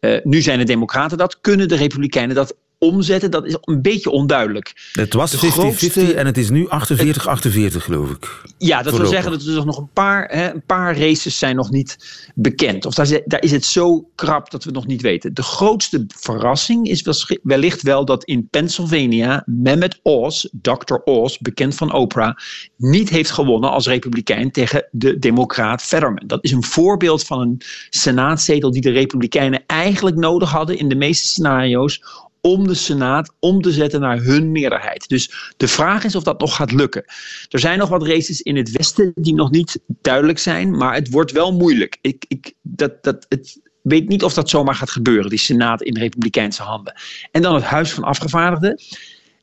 [0.00, 1.40] Eh, nu zijn de Democraten dat.
[1.40, 4.90] Kunnen de Republikeinen dat omzetten, dat is een beetje onduidelijk.
[4.92, 8.42] Het was De 50-50 grootste- en het is nu 48-48 geloof ik.
[8.58, 11.70] Ja, dat wil zeggen dat er nog een paar, hè, een paar races zijn nog
[11.70, 11.96] niet
[12.34, 12.86] bekend.
[12.86, 15.34] Of daar, is- daar is het zo krap dat we het nog niet weten.
[15.34, 17.04] De grootste verrassing is
[17.42, 20.94] wellicht wel dat in Pennsylvania Mehmet Oz, Dr.
[21.04, 22.36] Oz, bekend van Oprah,
[22.76, 26.22] niet heeft gewonnen als republikein tegen de democraat Fetterman.
[26.26, 30.94] Dat is een voorbeeld van een senaatzetel die de republikeinen eigenlijk nodig hadden in de
[30.94, 32.00] meeste scenario's
[32.46, 35.08] om de Senaat om te zetten naar hun meerderheid.
[35.08, 37.04] Dus de vraag is of dat nog gaat lukken.
[37.48, 41.10] Er zijn nog wat races in het westen die nog niet duidelijk zijn, maar het
[41.10, 41.98] wordt wel moeilijk.
[42.00, 45.96] Ik, ik dat, dat, het, weet niet of dat zomaar gaat gebeuren, die Senaat in
[45.96, 46.94] Republikeinse handen.
[47.30, 48.80] En dan het Huis van Afgevaardigden.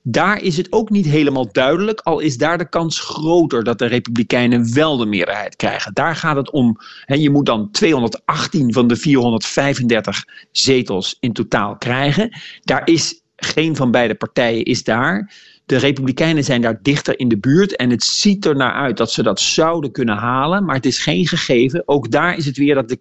[0.04, 3.86] Daar is het ook niet helemaal duidelijk, al is daar de kans groter dat de
[3.86, 5.94] Republikeinen wel de meerderheid krijgen.
[5.94, 11.78] Daar gaat het om, hè, je moet dan 218 van de 435 zetels in totaal
[11.78, 12.38] krijgen.
[12.62, 15.34] Daar is geen van beide partijen is daar.
[15.66, 19.12] De Republikeinen zijn daar dichter in de buurt en het ziet er naar uit dat
[19.12, 21.84] ze dat zouden kunnen halen, maar het is geen gegeven.
[21.86, 23.00] Ook daar is het weer dat de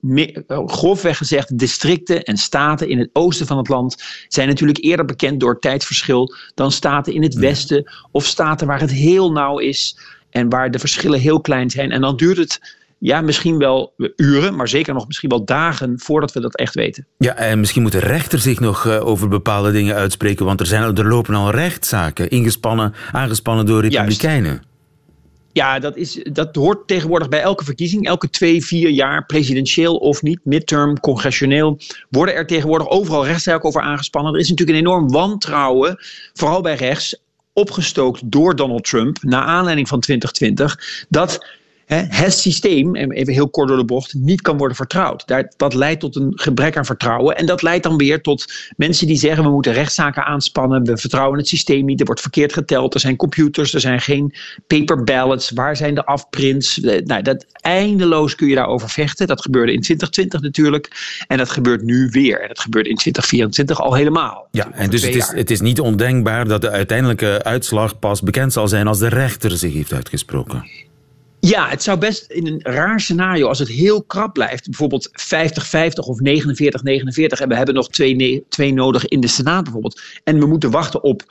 [0.00, 4.84] me- eh, grofweg gezegd, districten en staten in het oosten van het land zijn natuurlijk
[4.84, 9.58] eerder bekend door tijdverschil dan staten in het westen of staten waar het heel nauw
[9.58, 9.98] is
[10.30, 11.90] en waar de verschillen heel klein zijn.
[11.90, 12.60] En dan duurt het
[12.98, 17.06] ja, misschien wel uren, maar zeker nog misschien wel dagen voordat we dat echt weten.
[17.18, 20.66] Ja, en misschien moet de rechter zich nog eh, over bepaalde dingen uitspreken, want er,
[20.66, 24.62] zijn, er lopen al rechtszaken ingespannen, aangespannen door republikeinen.
[25.56, 28.06] Ja, dat, is, dat hoort tegenwoordig bij elke verkiezing.
[28.06, 31.78] Elke twee, vier jaar, presidentieel of niet, midterm, congressioneel,
[32.10, 34.34] worden er tegenwoordig overal rechtszaken over aangespannen.
[34.34, 35.98] Er is natuurlijk een enorm wantrouwen,
[36.32, 37.20] vooral bij rechts,
[37.52, 41.46] opgestookt door Donald Trump, naar aanleiding van 2020, dat
[41.94, 45.26] het systeem, en even heel kort door de bocht, niet kan worden vertrouwd.
[45.26, 47.36] Daar, dat leidt tot een gebrek aan vertrouwen.
[47.36, 51.38] En dat leidt dan weer tot mensen die zeggen: we moeten rechtszaken aanspannen, we vertrouwen
[51.38, 54.34] het systeem niet, er wordt verkeerd geteld, er zijn computers, er zijn geen
[54.66, 56.80] paper ballots, waar zijn de afprints?
[56.80, 59.26] Eh, Nou, dat, eindeloos kun je daarover vechten.
[59.26, 60.88] Dat gebeurde in 2020 natuurlijk.
[61.26, 62.40] En dat gebeurt nu weer.
[62.40, 64.48] En dat gebeurt in 2024 al helemaal.
[64.50, 68.52] Ja, en dus het is, het is niet ondenkbaar dat de uiteindelijke uitslag pas bekend
[68.52, 70.68] zal zijn als de rechter zich heeft uitgesproken.
[71.46, 75.12] Ja, het zou best in een raar scenario, als het heel krap blijft, bijvoorbeeld 50-50
[75.94, 80.46] of 49-49, en we hebben nog twee, twee nodig in de Senaat bijvoorbeeld, en we
[80.46, 81.22] moeten wachten op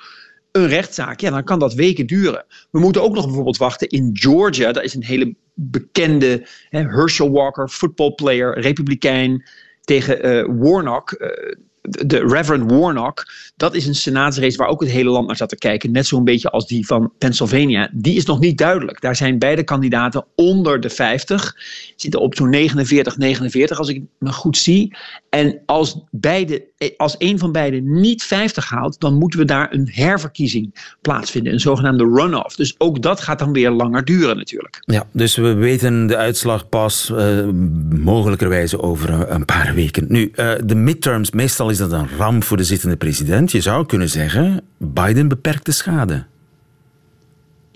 [0.51, 2.45] een rechtszaak, ja, dan kan dat weken duren.
[2.71, 7.31] We moeten ook nog bijvoorbeeld wachten in Georgia, dat is een hele bekende hè, Herschel
[7.31, 9.43] Walker, footballplayer, republikein,
[9.81, 11.11] tegen eh, Warnock.
[11.11, 11.55] eh,
[11.89, 15.57] de Reverend Warnock, dat is een senaatsrace waar ook het hele land naar zat te
[15.57, 15.91] kijken.
[15.91, 17.89] Net zo'n beetje als die van Pennsylvania.
[17.93, 19.01] Die is nog niet duidelijk.
[19.01, 21.55] Daar zijn beide kandidaten onder de 50.
[21.95, 24.95] Zitten op zo'n 49, 49 als ik me goed zie.
[25.29, 26.65] En als, beide,
[26.97, 31.53] als een van beiden niet 50 haalt, dan moeten we daar een herverkiezing plaatsvinden.
[31.53, 32.55] Een zogenaamde runoff.
[32.55, 34.77] Dus ook dat gaat dan weer langer duren natuurlijk.
[34.85, 37.45] Ja, dus we weten de uitslag pas eh,
[37.89, 40.05] mogelijkerwijze over een- een paar weken.
[40.07, 43.51] Nu, eh, de midterms, meestal is dat een ramp voor de zittende president.
[43.51, 46.25] Je zou kunnen zeggen, Biden beperkt de schade.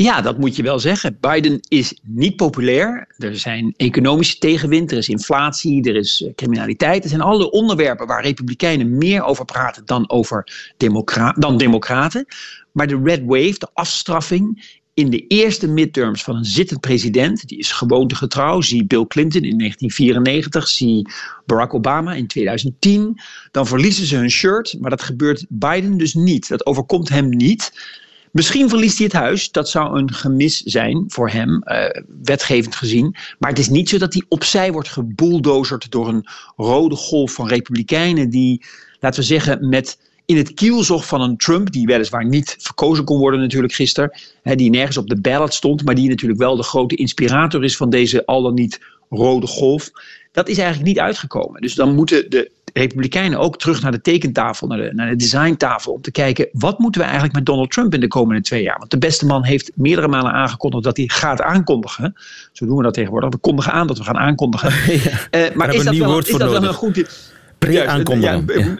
[0.01, 1.17] Ja, dat moet je wel zeggen.
[1.19, 3.07] Biden is niet populair.
[3.17, 7.03] Er zijn economische tegenwind, er is inflatie, er is eh, criminaliteit.
[7.03, 10.71] Er zijn alle onderwerpen waar republikeinen meer over praten dan, over
[11.35, 12.25] dan democraten.
[12.71, 17.57] Maar de red wave, de afstraffing in de eerste midterms van een zittend president, die
[17.57, 18.61] is gewoontegetrouw.
[18.61, 21.09] Zie Bill Clinton in 1994, zie
[21.45, 23.19] Barack Obama in 2010.
[23.51, 26.47] Dan verliezen ze hun shirt, maar dat gebeurt Biden dus niet.
[26.47, 27.71] Dat overkomt hem niet.
[28.31, 29.51] Misschien verliest hij het huis.
[29.51, 33.15] Dat zou een gemis zijn voor hem, eh, wetgevend gezien.
[33.39, 37.47] Maar het is niet zo dat hij opzij wordt gebulldozerd door een rode golf van
[37.47, 38.65] republikeinen die,
[38.99, 39.97] laten we zeggen, met
[40.29, 44.11] in het kielzog van een Trump, die weliswaar niet verkozen kon worden natuurlijk gisteren,
[44.41, 47.77] hè, die nergens op de ballot stond, maar die natuurlijk wel de grote inspirator is
[47.77, 49.89] van deze al dan niet rode golf.
[50.31, 51.61] Dat is eigenlijk niet uitgekomen.
[51.61, 55.93] Dus dan moeten de Republikeinen ook terug naar de tekentafel, naar de, naar de designtafel,
[55.93, 58.77] om te kijken wat moeten we eigenlijk met Donald Trump in de komende twee jaar.
[58.77, 62.15] Want de beste man heeft meerdere malen aangekondigd dat hij gaat aankondigen.
[62.51, 63.29] Zo doen we dat tegenwoordig.
[63.29, 64.71] We kondigen aan dat we gaan aankondigen.
[65.29, 67.11] Eh, maar is dat, wel, is dat wel een goed idee?
[67.59, 68.45] Pre-aankondigen.
[68.47, 68.77] Ja, Ja.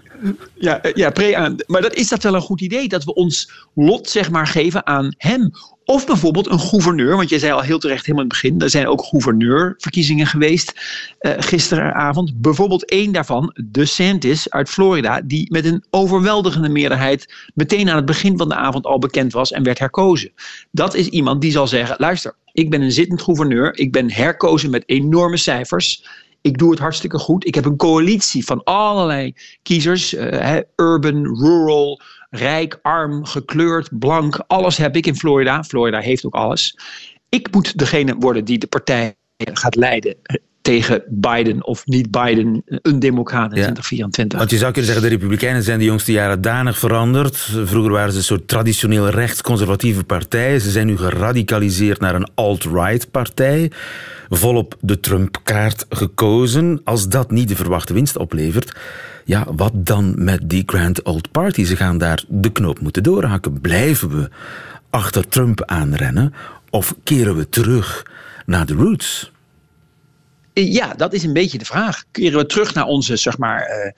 [0.56, 1.56] ja, ja, ja, pre-aan.
[1.68, 2.88] Maar dat, is dat wel een goed idee?
[2.88, 5.52] Dat we ons lot zeg maar geven aan hem?
[5.86, 8.70] Of bijvoorbeeld een gouverneur, want jij zei al heel terecht helemaal in het begin, er
[8.70, 10.74] zijn ook gouverneurverkiezingen geweest
[11.20, 12.42] eh, gisteravond.
[12.42, 18.38] Bijvoorbeeld één daarvan, DeSantis uit Florida, die met een overweldigende meerderheid meteen aan het begin
[18.38, 20.32] van de avond al bekend was en werd herkozen.
[20.72, 24.70] Dat is iemand die zal zeggen, luister, ik ben een zittend gouverneur, ik ben herkozen
[24.70, 26.04] met enorme cijfers.
[26.42, 27.46] Ik doe het hartstikke goed.
[27.46, 30.14] Ik heb een coalitie van allerlei kiezers.
[30.14, 34.44] eh, urban, rural, rijk, arm, gekleurd, blank.
[34.48, 35.64] Alles heb ik in Florida.
[35.64, 36.78] Florida heeft ook alles.
[37.30, 40.16] Ik moet degene worden die de partij gaat leiden
[40.62, 43.62] tegen Biden of niet Biden, een democraat in Ja.
[43.64, 44.38] 2024.
[44.40, 47.36] Want je zou kunnen zeggen, de Republikeinen zijn de jongste jaren danig veranderd.
[47.64, 50.60] Vroeger waren ze een soort traditioneel rechtsconservatieve partij.
[50.60, 53.72] Ze zijn nu geradicaliseerd naar een alt-right partij.
[54.30, 56.82] Volop de Trump-kaart gekozen.
[56.84, 58.76] Als dat niet de verwachte winst oplevert,
[59.26, 61.64] ja, wat dan met die Grand Old Party?
[61.64, 63.62] Ze gaan daar de knoop moeten doorhakken.
[63.62, 64.30] Blijven we
[64.90, 66.34] achter Trump aanrennen
[66.70, 68.06] of keren we terug
[68.46, 69.32] naar de roots?
[70.60, 72.04] Ja, dat is een beetje de vraag.
[72.12, 73.92] Keren we terug naar onze, zeg maar, eh,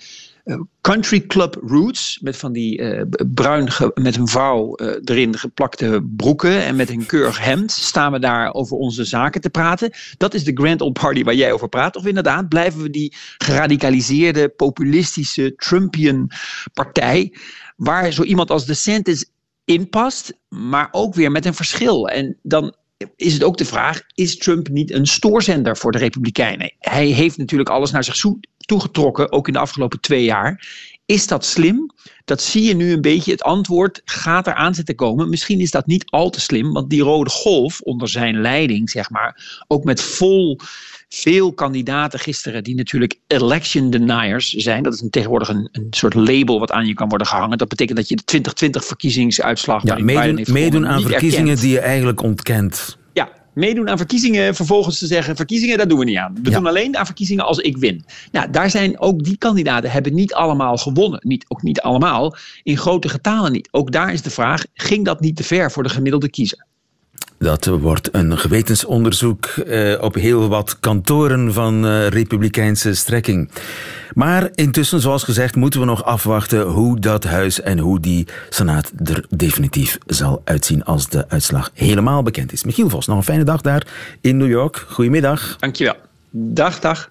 [0.43, 2.19] eh, country club roots.
[2.21, 7.39] Met van die b- bruin, met een vouw erin geplakte broeken en met een keurig
[7.39, 7.71] hemd.
[7.71, 9.91] Staan we daar over onze zaken te praten.
[10.17, 11.95] Dat is de Grand Old Party waar jij over praat.
[11.95, 16.32] Of inderdaad, blijven we die geradicaliseerde, populistische, Trumpian
[16.74, 17.34] partij.
[17.76, 19.32] Waar zo iemand als DeSantis
[19.65, 22.08] in past, maar ook weer met een verschil.
[22.08, 22.76] En dan
[23.15, 26.73] is het ook de vraag: is Trump niet een stoorzender voor de Republikeinen?
[26.79, 28.23] Hij heeft natuurlijk alles naar zich
[28.57, 30.67] toegetrokken, ook in de afgelopen twee jaar.
[31.05, 31.91] Is dat slim?
[32.25, 33.31] Dat zie je nu een beetje.
[33.31, 35.29] Het antwoord gaat eraan zitten komen.
[35.29, 39.09] Misschien is dat niet al te slim, want die rode golf onder zijn leiding, zeg
[39.09, 40.59] maar, ook met vol
[41.13, 44.84] veel kandidaten gisteren die natuurlijk election deniers zijn.
[44.84, 47.58] Dat is een, tegenwoordig een, een soort label wat aan je kan worden gehangen.
[47.58, 51.62] Dat betekent dat je de 2020 verkiezingsuitslag Ja, meedoen, meedoen aan verkiezingen erkent.
[51.62, 52.97] die je eigenlijk ontkent.
[53.13, 56.34] Ja, meedoen aan verkiezingen, vervolgens te zeggen: verkiezingen, dat doen we niet aan.
[56.43, 56.56] We Ja.
[56.58, 58.06] doen alleen aan verkiezingen als ik win.
[58.32, 61.19] Nou, daar zijn ook die kandidaten hebben niet allemaal gewonnen.
[61.24, 63.67] Niet, ook niet allemaal, in grote getalen niet.
[63.71, 66.65] Ook daar is de vraag: ging dat niet te ver voor de gemiddelde kiezer?
[67.41, 73.49] Dat wordt een gewetensonderzoek eh, op heel wat kantoren van eh, republikeinse strekking.
[74.13, 78.91] Maar intussen, zoals gezegd, moeten we nog afwachten hoe dat huis en hoe die senaat
[79.04, 82.63] er definitief zal uitzien als de uitslag helemaal bekend is.
[82.63, 83.88] Michiel Vos, nog een fijne dag daar
[84.21, 84.86] in New York.
[84.88, 85.56] Goedemiddag.
[85.60, 85.95] Dankjewel.
[86.32, 87.10] Dag, dag.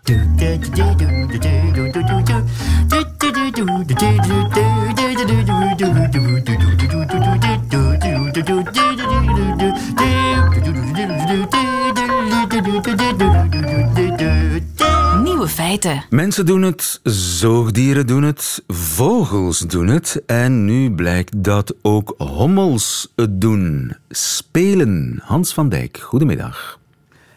[15.51, 16.05] Feiten.
[16.11, 20.23] Mensen doen het, zoogdieren doen het, vogels doen het.
[20.27, 23.97] En nu blijkt dat ook hommels het doen.
[24.09, 25.21] Spelen.
[25.23, 26.79] Hans van Dijk, goedemiddag.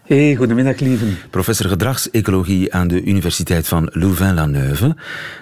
[0.03, 1.17] Hey, goedemiddag lieven.
[1.29, 4.95] Professor gedragsecologie aan de Universiteit van Louvain-la-Neuve.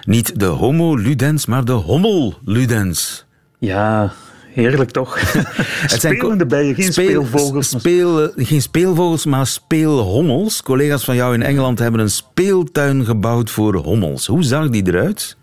[0.04, 3.24] Niet de homo ludens, maar de hommel ludens.
[3.58, 4.12] Ja,
[4.52, 5.18] heerlijk toch?
[5.86, 7.68] Spelende bijen, geen speel- speelvogels.
[7.68, 10.62] Speel, geen speelvogels, maar speelhommels.
[10.62, 14.26] Collega's van jou in Engeland hebben een speeltuin gebouwd voor hommels.
[14.26, 15.36] Hoe zag die eruit?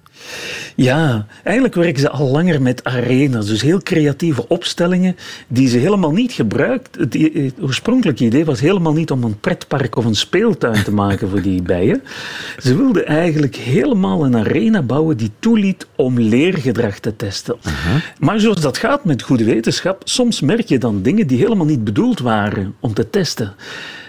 [0.76, 3.48] Ja, eigenlijk werken ze al langer met arenas.
[3.48, 5.16] Dus heel creatieve opstellingen
[5.48, 6.96] die ze helemaal niet gebruikt.
[7.00, 7.18] Het,
[7.62, 11.62] oorspronkelijke idee was helemaal niet om een pretpark of een speeltuin te maken voor die
[11.62, 12.04] bijen.
[12.58, 17.56] Ze wilden eigenlijk helemaal een arena bouwen die toeliet om leergedrag te testen.
[18.20, 21.84] Maar zoals dat gaat met goede wetenschap, soms merk je dan dingen die helemaal niet
[21.84, 23.54] bedoeld waren om te testen.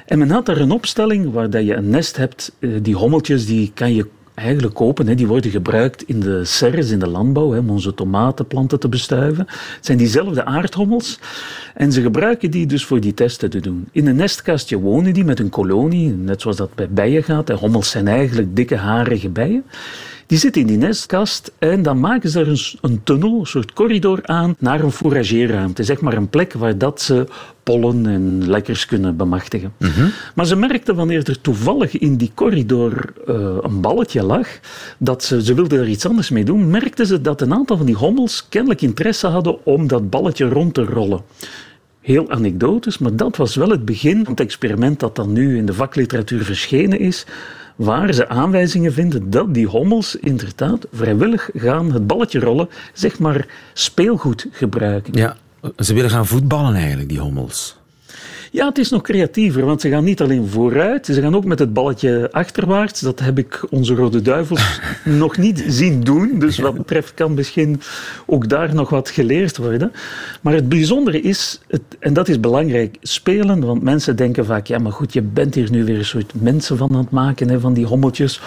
[0.06, 2.52] En men had daar een opstelling waar dat je een nest hebt.
[2.58, 4.06] eh, Die hommeltjes die kan je
[4.40, 5.06] eigenlijk kopen.
[5.06, 5.14] Hè.
[5.14, 9.46] Die worden gebruikt in de serres, in de landbouw, hè, om onze tomatenplanten te bestuiven.
[9.48, 11.18] Het zijn diezelfde aardhommels.
[11.74, 13.88] En ze gebruiken die dus voor die testen te doen.
[13.92, 17.48] In een nestkastje wonen die met een kolonie, net zoals dat bij bijen gaat.
[17.48, 19.64] Hommels zijn eigenlijk dikke, harige bijen.
[20.30, 23.72] Die zitten in die nestkast en dan maken ze er een, een tunnel, een soort
[23.72, 25.84] corridor aan, naar een fourageerruimte.
[25.84, 27.26] Zeg maar een plek waar dat ze
[27.62, 29.72] pollen en lekkers kunnen bemachtigen.
[30.34, 34.48] Maar ze merkten wanneer er toevallig in die corridor eh, een balletje lag,
[34.98, 37.86] dat ze, ze wilden er iets anders mee doen, merkten ze dat een aantal van
[37.86, 41.20] die hommels kennelijk interesse hadden om dat balletje rond te rollen.
[42.00, 45.66] Heel anekdotisch, maar dat was wel het begin van het experiment dat dan nu in
[45.66, 47.26] de vakliteratuur verschenen is,
[47.80, 53.46] waar ze aanwijzingen vinden dat die hommels inderdaad vrijwillig gaan het balletje rollen, zeg maar
[53.72, 55.12] speelgoed gebruiken.
[55.12, 55.36] Ja,
[55.78, 57.79] ze willen gaan voetballen eigenlijk, die hommels.
[58.52, 61.58] Ja, het is nog creatiever, want ze gaan niet alleen vooruit, ze gaan ook met
[61.58, 63.00] het balletje achterwaarts.
[63.00, 66.38] Dat heb ik onze Rode Duivels nog niet zien doen.
[66.38, 67.80] Dus wat betreft kan misschien
[68.26, 69.92] ook daar nog wat geleerd worden.
[70.40, 73.60] Maar het bijzondere is, het, en dat is belangrijk, spelen.
[73.60, 76.76] Want mensen denken vaak, ja maar goed, je bent hier nu weer een soort mensen
[76.76, 78.40] van aan het maken, hè, van die hommeltjes.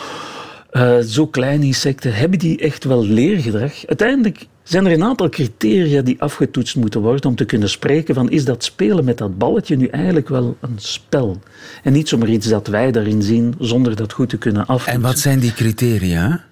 [0.70, 3.86] Eh, zo kleine insecten, hebben die echt wel leergedrag?
[3.86, 8.30] Uiteindelijk zijn er een aantal criteria die afgetoetst moeten worden om te kunnen spreken van
[8.30, 11.40] is dat spelen met dat balletje nu eigenlijk wel een spel?
[11.84, 14.94] En niet zomaar iets dat wij daarin zien zonder dat goed te kunnen aftoetsen.
[14.94, 16.44] En wat zijn die criteria?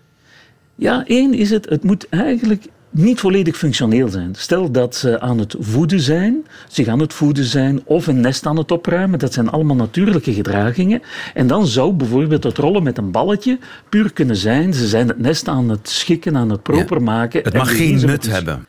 [0.75, 4.35] Ja, één is het, het moet eigenlijk niet volledig functioneel zijn.
[4.35, 8.45] Stel dat ze aan het voeden zijn, zich aan het voeden zijn of een nest
[8.45, 9.19] aan het opruimen.
[9.19, 11.01] Dat zijn allemaal natuurlijke gedragingen.
[11.33, 14.73] En dan zou bijvoorbeeld het rollen met een balletje puur kunnen zijn.
[14.73, 17.43] Ze zijn het nest aan het schikken, aan het proper maken.
[17.43, 18.65] Het mag geen nut hebben.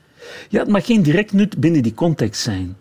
[0.48, 2.76] Ja, het mag geen direct nut binnen die context zijn.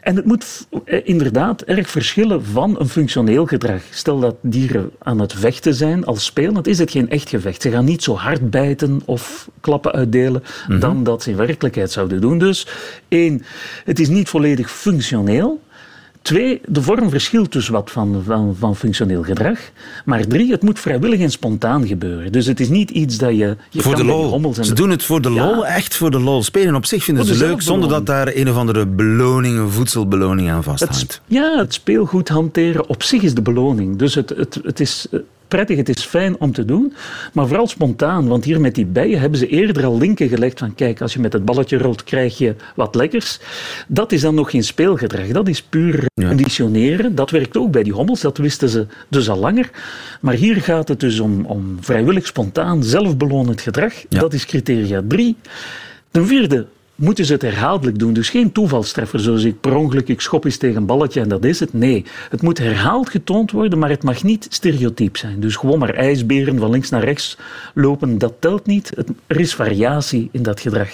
[0.00, 3.82] En het moet eh, inderdaad erg verschillen van een functioneel gedrag.
[3.90, 7.62] Stel dat dieren aan het vechten zijn als spelen, dan is het geen echt gevecht.
[7.62, 10.42] Ze gaan niet zo hard bijten of klappen uitdelen
[10.78, 12.38] dan dat ze in werkelijkheid zouden doen.
[12.38, 12.66] Dus
[13.08, 13.42] één,
[13.84, 15.60] het is niet volledig functioneel.
[16.22, 19.58] Twee, de vorm verschilt dus wat van, van, van functioneel gedrag.
[20.04, 22.32] Maar drie, het moet vrijwillig en spontaan gebeuren.
[22.32, 23.56] Dus het is niet iets dat je...
[23.70, 24.54] je Voor de lol.
[24.54, 25.44] Ze de- doen het voor de Ja.
[25.46, 26.42] lol, echt voor de lol.
[26.42, 29.70] Spelen op zich vinden Voor ze leuk, zonder dat daar een of andere beloning, een
[29.70, 31.20] voedselbeloning aan vasthangt.
[31.26, 33.96] ja, het speelgoed hanteren op zich is de beloning.
[33.96, 36.92] Dus het, het, het is eh, prettig, het is fijn om te doen,
[37.32, 38.28] maar vooral spontaan.
[38.28, 41.20] Want hier met die bijen hebben ze eerder al linken gelegd van kijk, als je
[41.20, 43.38] met het balletje rolt, krijg je wat lekkers.
[43.88, 47.14] Dat is dan nog geen speelgedrag, dat is puur conditioneren.
[47.14, 49.70] Dat werkt ook bij die hommels, dat wisten ze dus al langer.
[50.20, 53.94] Maar hier gaat het dus om, om vrijwillig, spontaan, zelfbelonend gedrag.
[54.08, 54.20] Ja.
[54.20, 55.36] Dat is criteria drie.
[56.10, 56.66] Ten vierde
[57.00, 58.12] moeten ze het herhaaldelijk doen.
[58.12, 61.44] Dus geen toevalstreffer, zoals ik per ongeluk, ik schop eens tegen een balletje en dat
[61.44, 61.72] is het.
[61.72, 65.40] Nee, het moet herhaald getoond worden, maar het mag niet stereotyp zijn.
[65.40, 67.36] Dus gewoon maar ijsberen van links naar rechts
[67.74, 68.92] lopen, dat telt niet.
[68.96, 70.88] Het, er is variatie in dat gedrag.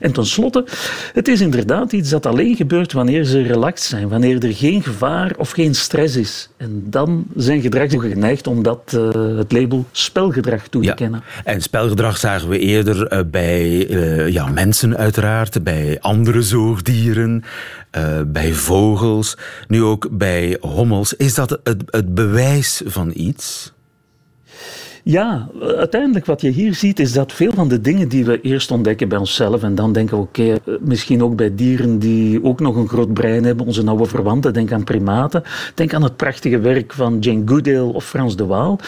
[0.00, 0.64] En tenslotte,
[1.12, 5.32] het is inderdaad iets dat alleen gebeurt wanneer ze relaxed zijn, wanneer er geen gevaar
[5.36, 6.48] of geen stress is.
[6.56, 10.94] En dan zijn gedragszoeken geneigd om dat, eh, het label spelgedrag toe te Ja.
[10.94, 11.22] kennen.
[11.44, 17.44] En spelgedrag zagen we eerder eh, bij eh, ja, mensen uiteraard, bij andere zoogdieren,
[17.90, 19.36] eh, bij vogels,
[19.68, 21.14] nu ook bij hommels.
[21.14, 23.72] Is dat het, het bewijs van iets?
[25.10, 28.70] Ja, uiteindelijk wat je hier ziet is dat veel van de dingen die we eerst
[28.70, 32.60] ontdekken bij onszelf en dan denken we, oké, eh, misschien ook bij dieren die ook
[32.60, 35.42] nog een groot brein hebben, onze nauwe verwanten, denk aan primaten,
[35.74, 38.78] denk aan het prachtige werk van Jane Goodale of Frans de Waal,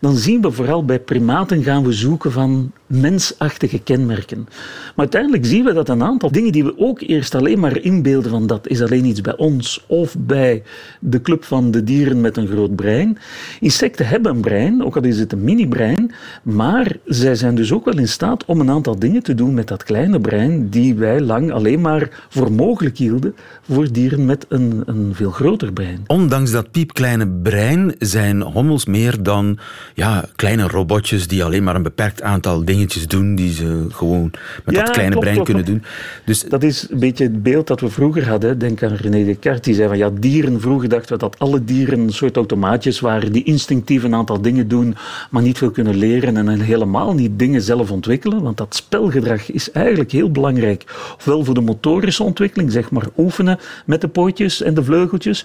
[0.00, 4.38] dan zien we vooral bij primaten gaan we zoeken van mensachtige kenmerken.
[4.46, 8.30] Maar uiteindelijk zien we dat een aantal dingen die we ook eerst alleen maar inbeelden
[8.30, 10.62] van dat is alleen iets bij ons of bij
[11.00, 13.18] de club van de dieren met een groot brein.
[13.60, 16.10] Insecten hebben een brein, ook al is het een mini-brein,
[16.42, 19.68] maar zij zijn dus ook wel in staat om een aantal dingen te doen met
[19.68, 23.34] dat kleine brein die wij lang alleen maar voor mogelijk hielden
[23.68, 26.04] voor dieren met een, een veel groter brein.
[26.06, 29.58] Ondanks dat piepkleine brein zijn hommels meer dan
[29.94, 34.30] ja, kleine robotjes die alleen maar een beperkt aantal dingetjes doen die ze gewoon
[34.64, 35.82] met Ja, dat kleine klopt, brein klopt, kunnen klopt.
[35.82, 36.24] doen.
[36.24, 38.58] Dus Dat is een beetje het beeld dat we vroeger hadden.
[38.58, 40.60] Denk aan René Descartes, die zei van ja, dieren.
[40.60, 44.68] Vroeger dachten we dat alle dieren een soort automaatjes waren die instinctief een aantal dingen
[44.68, 44.96] doen,
[45.30, 48.42] maar niet veel kunnen leren en helemaal niet dingen zelf ontwikkelen.
[48.42, 50.84] Want dat spelgedrag is eigenlijk heel belangrijk.
[51.16, 55.44] Ofwel voor de motorische ontwikkeling, zeg maar oefenen met de pootjes en de vleugeltjes,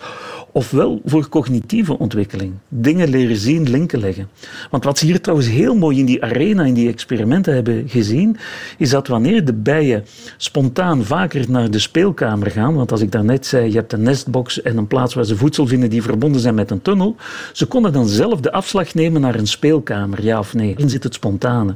[0.51, 2.53] ofwel voor cognitieve ontwikkeling.
[2.67, 4.29] Dingen leren zien, linken leggen.
[4.69, 8.37] Want wat ze hier trouwens heel mooi in die arena, in die experimenten hebben gezien,
[8.77, 10.05] is dat wanneer de bijen
[10.37, 14.61] spontaan vaker naar de speelkamer gaan, want als ik daarnet zei, je hebt een nestbox
[14.61, 17.15] en een plaats waar ze voedsel vinden die verbonden zijn met een tunnel,
[17.53, 20.73] ze konden dan zelf de afslag nemen naar een speelkamer, ja of nee.
[20.77, 21.75] In zit het spontane.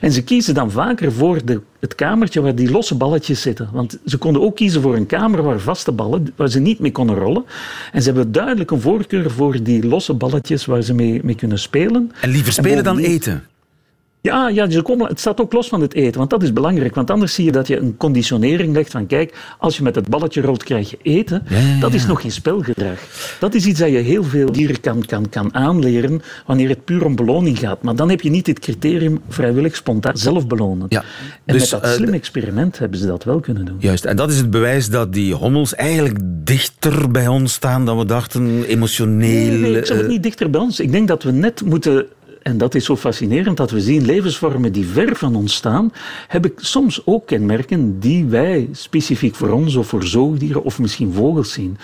[0.00, 3.68] En ze kiezen dan vaker voor de, het kamertje waar die losse balletjes zitten.
[3.72, 6.92] Want ze konden ook kiezen voor een kamer waar vaste ballen, waar ze niet mee
[6.92, 7.44] konden rollen.
[7.92, 11.58] En ze hebben duidelijk een voorkeur voor die losse balletjes waar ze mee, mee kunnen
[11.58, 12.12] spelen.
[12.20, 13.44] en liever spelen dan eten.
[14.28, 16.94] Ja, ja ze komen, het staat ook los van het eten, want dat is belangrijk.
[16.94, 20.08] Want anders zie je dat je een conditionering legt van kijk, als je met het
[20.08, 21.42] balletje rolt, krijg je eten.
[21.48, 22.98] Ja, ja, Dat is nog geen spelgedrag.
[23.40, 27.04] Dat is iets dat je heel veel dieren kan, kan, kan aanleren wanneer het puur
[27.04, 27.82] om beloning gaat.
[27.82, 30.86] Maar dan heb je niet het criterium vrijwillig, spontaan, zelf belonen.
[30.88, 31.04] Ja,
[31.44, 33.76] En dus, met dat eh, slim experiment hebben ze dat wel kunnen doen.
[33.78, 37.98] Juist, en dat is het bewijs dat die hommels eigenlijk dichter bij ons staan dan
[37.98, 39.50] we dachten, emotioneel.
[39.50, 40.80] Nee, nee, ik zou het eh, niet dichter bij ons.
[40.80, 42.06] Ik denk dat we net moeten,
[42.42, 45.92] en dat is zo fascinerend, dat we zien levensvormen die ver van ons staan,
[46.28, 51.52] hebben soms ook kenmerken die wij specifiek voor ons of voor zoogdieren of misschien vogels
[51.52, 51.76] zien.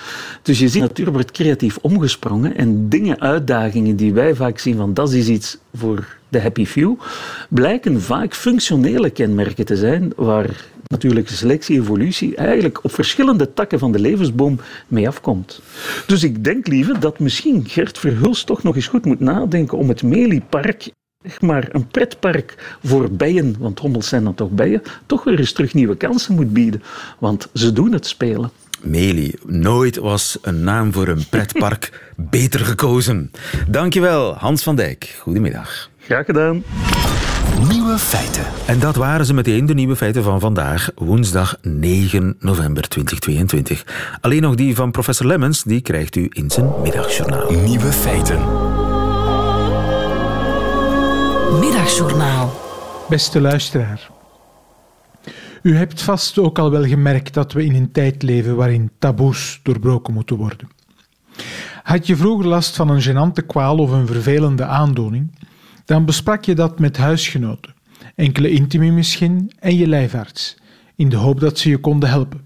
[0.43, 4.95] Dus je ziet, natuur wordt creatief omgesprongen en dingen, uitdagingen die wij vaak zien van
[4.95, 6.95] dat is iets voor de happy few,
[7.49, 13.93] blijken vaak functionele kenmerken te zijn waar natuurlijke selectie, evolutie eigenlijk op verschillende takken van
[13.93, 15.61] de levensboom mee afkomt.
[16.07, 19.89] Dus ik denk, lieve, dat misschien Gert Verhulst toch nog eens goed moet nadenken om
[19.89, 20.91] het Meliepark
[21.41, 25.75] maar een pretpark voor bijen, want hommels zijn dan toch bijen, toch weer eens terug
[25.75, 26.83] nieuwe kansen moet bieden.
[27.19, 28.51] Want ze doen het spelen.
[28.85, 33.31] Meli, nooit was een naam voor een pretpark beter gekozen.
[33.69, 35.17] Dankjewel, Hans van Dijk.
[35.21, 35.91] Goedemiddag.
[35.99, 36.63] Graag gedaan.
[37.69, 38.45] Nieuwe feiten.
[38.67, 43.85] En dat waren ze meteen, de nieuwe feiten van vandaag, woensdag 9 november 2022.
[44.21, 47.51] Alleen nog die van professor Lemmens, die krijgt u in zijn middagjournaal.
[47.51, 48.39] Nieuwe feiten.
[51.61, 52.61] Middagjournaal.
[53.09, 54.14] Beste luisteraar.
[55.65, 59.61] U hebt vast ook al wel gemerkt dat we in een tijd leven waarin taboes
[59.63, 60.69] doorbroken moeten worden.
[61.83, 65.39] Had je vroeger last van een gênante kwaal of een vervelende aandoening,
[65.85, 67.75] dan besprak je dat met huisgenoten,
[68.15, 70.57] enkele intimi misschien en je lijfarts,
[70.97, 72.41] in de hoop dat ze je konden helpen.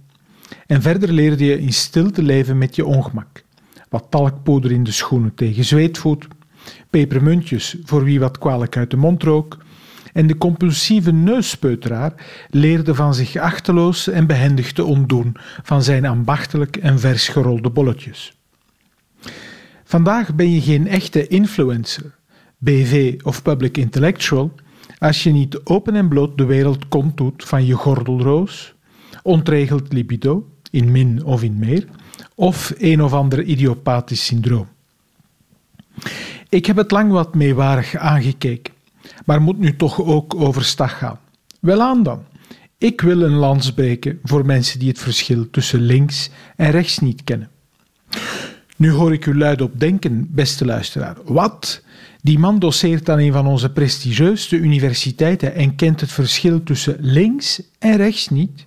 [0.67, 3.45] En verder leerde je in stilte leven met je ongemak.
[3.89, 6.27] Wat talkpoeder in de schoenen tegen zweetvoet,
[6.91, 9.59] pepermuntjes voor wie wat kwalijk uit de mond rook,
[10.19, 12.13] en de compulsieve neuspeuteraar
[12.51, 18.33] leerde van zich achteloos en behendig te ontdoen van zijn ambachtelijk en vers gerolde bolletjes.
[19.85, 22.15] Vandaag ben je geen echte influencer,
[22.59, 24.53] BV of public intellectual
[24.99, 28.75] als je niet open en bloot de wereld doet van je gordelroos,
[29.23, 31.85] ontregeld libido, in min of in meer,
[32.35, 34.69] of een of ander idiopathisch syndroom.
[36.49, 38.77] Ik heb het lang wat meewarig aangekeken,
[39.25, 41.19] maar moet nu toch ook overstag gaan.
[41.61, 42.25] Welaan dan.
[42.79, 47.25] Ik wil een lans breken voor mensen die het verschil tussen links en rechts niet
[47.25, 47.51] kennen.
[48.77, 51.17] Nu hoor ik u luid op denken, beste luisteraar.
[51.25, 51.83] Wat?
[52.23, 57.63] Die man doseert aan een van onze prestigieuste universiteiten en kent het verschil tussen links
[57.79, 58.67] en rechts niet?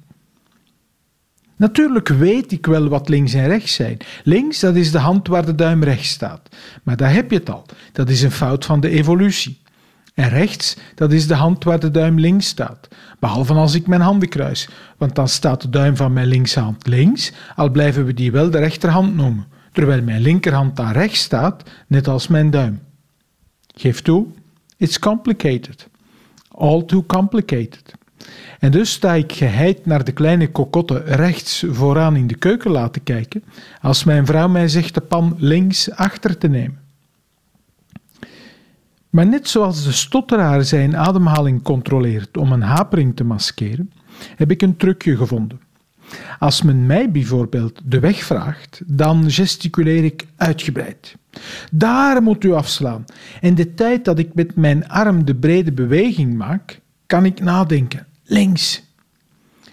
[1.55, 3.97] Natuurlijk weet ik wel wat links en rechts zijn.
[4.23, 6.49] Links, dat is de hand waar de duim rechts staat.
[6.83, 7.65] Maar daar heb je het al.
[7.91, 9.59] Dat is een fout van de evolutie.
[10.13, 12.87] En rechts, dat is de hand waar de duim links staat.
[13.19, 17.31] Behalve als ik mijn handen kruis, want dan staat de duim van mijn linkshand links,
[17.55, 22.07] al blijven we die wel de rechterhand noemen, terwijl mijn linkerhand daar rechts staat, net
[22.07, 22.79] als mijn duim.
[23.75, 24.27] Geef toe,
[24.77, 25.87] it's complicated.
[26.47, 27.93] All too complicated.
[28.59, 33.03] En dus sta ik geheid naar de kleine kokotte rechts vooraan in de keuken laten
[33.03, 33.43] kijken,
[33.81, 36.80] als mijn vrouw mij zegt de pan links achter te nemen.
[39.11, 43.91] Maar net zoals de stotteraar zijn ademhaling controleert om een hapering te maskeren,
[44.35, 45.59] heb ik een trucje gevonden.
[46.39, 51.15] Als men mij bijvoorbeeld de weg vraagt, dan gesticuleer ik uitgebreid.
[51.71, 53.05] Daar moet u afslaan.
[53.41, 58.05] En de tijd dat ik met mijn arm de brede beweging maak, kan ik nadenken.
[58.23, 58.83] Links.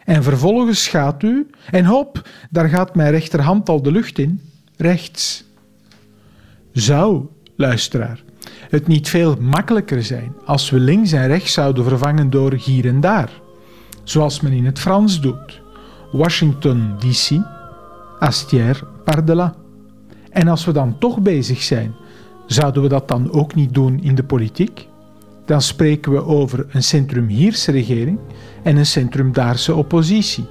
[0.04, 4.40] En vervolgens gaat u, en hop, daar gaat mijn rechterhand al de lucht in.
[4.76, 5.44] Rechts.
[6.72, 7.26] Zou,
[7.56, 8.22] luisteraar,
[8.68, 13.00] het niet veel makkelijker zijn als we links en rechts zouden vervangen door hier en
[13.00, 13.30] daar,
[14.02, 15.60] zoals men in het Frans doet.
[16.12, 17.30] Washington DC,
[18.18, 19.54] Astier par-delà.
[20.30, 21.94] En als we dan toch bezig zijn,
[22.46, 24.88] zouden we dat dan ook niet doen in de politiek?
[25.44, 28.18] Dan spreken we over een centrum-hierse regering
[28.62, 30.46] en een centrum-daarse oppositie.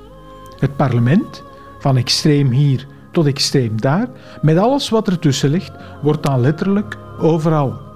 [0.59, 1.43] Het parlement,
[1.79, 4.07] van extreem hier tot extreem daar,
[4.41, 7.86] met alles wat ertussen ligt, wordt dan letterlijk overal.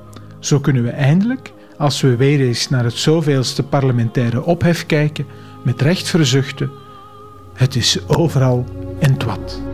[0.42, 5.26] Zo kunnen we eindelijk, als we weer eens naar het zoveelste parlementaire ophef kijken,
[5.64, 6.72] met recht verzuchten:
[7.54, 8.66] het is overal
[9.00, 9.71] en wat.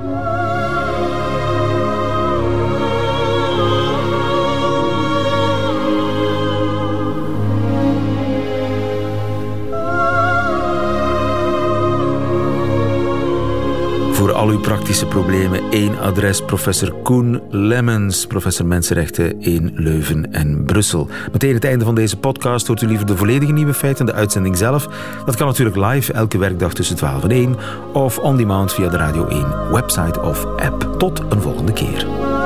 [14.60, 16.42] Praktische problemen één adres.
[16.42, 21.08] Professor Koen Lemmens, professor Mensenrechten in Leuven en Brussel.
[21.32, 24.58] Meteen het einde van deze podcast hoort u liever de volledige nieuwe feiten, de uitzending
[24.58, 24.88] zelf.
[25.26, 27.56] Dat kan natuurlijk live elke werkdag tussen 12 en 1
[27.94, 30.96] of on demand via de Radio 1 website of app.
[30.98, 32.37] Tot een volgende keer.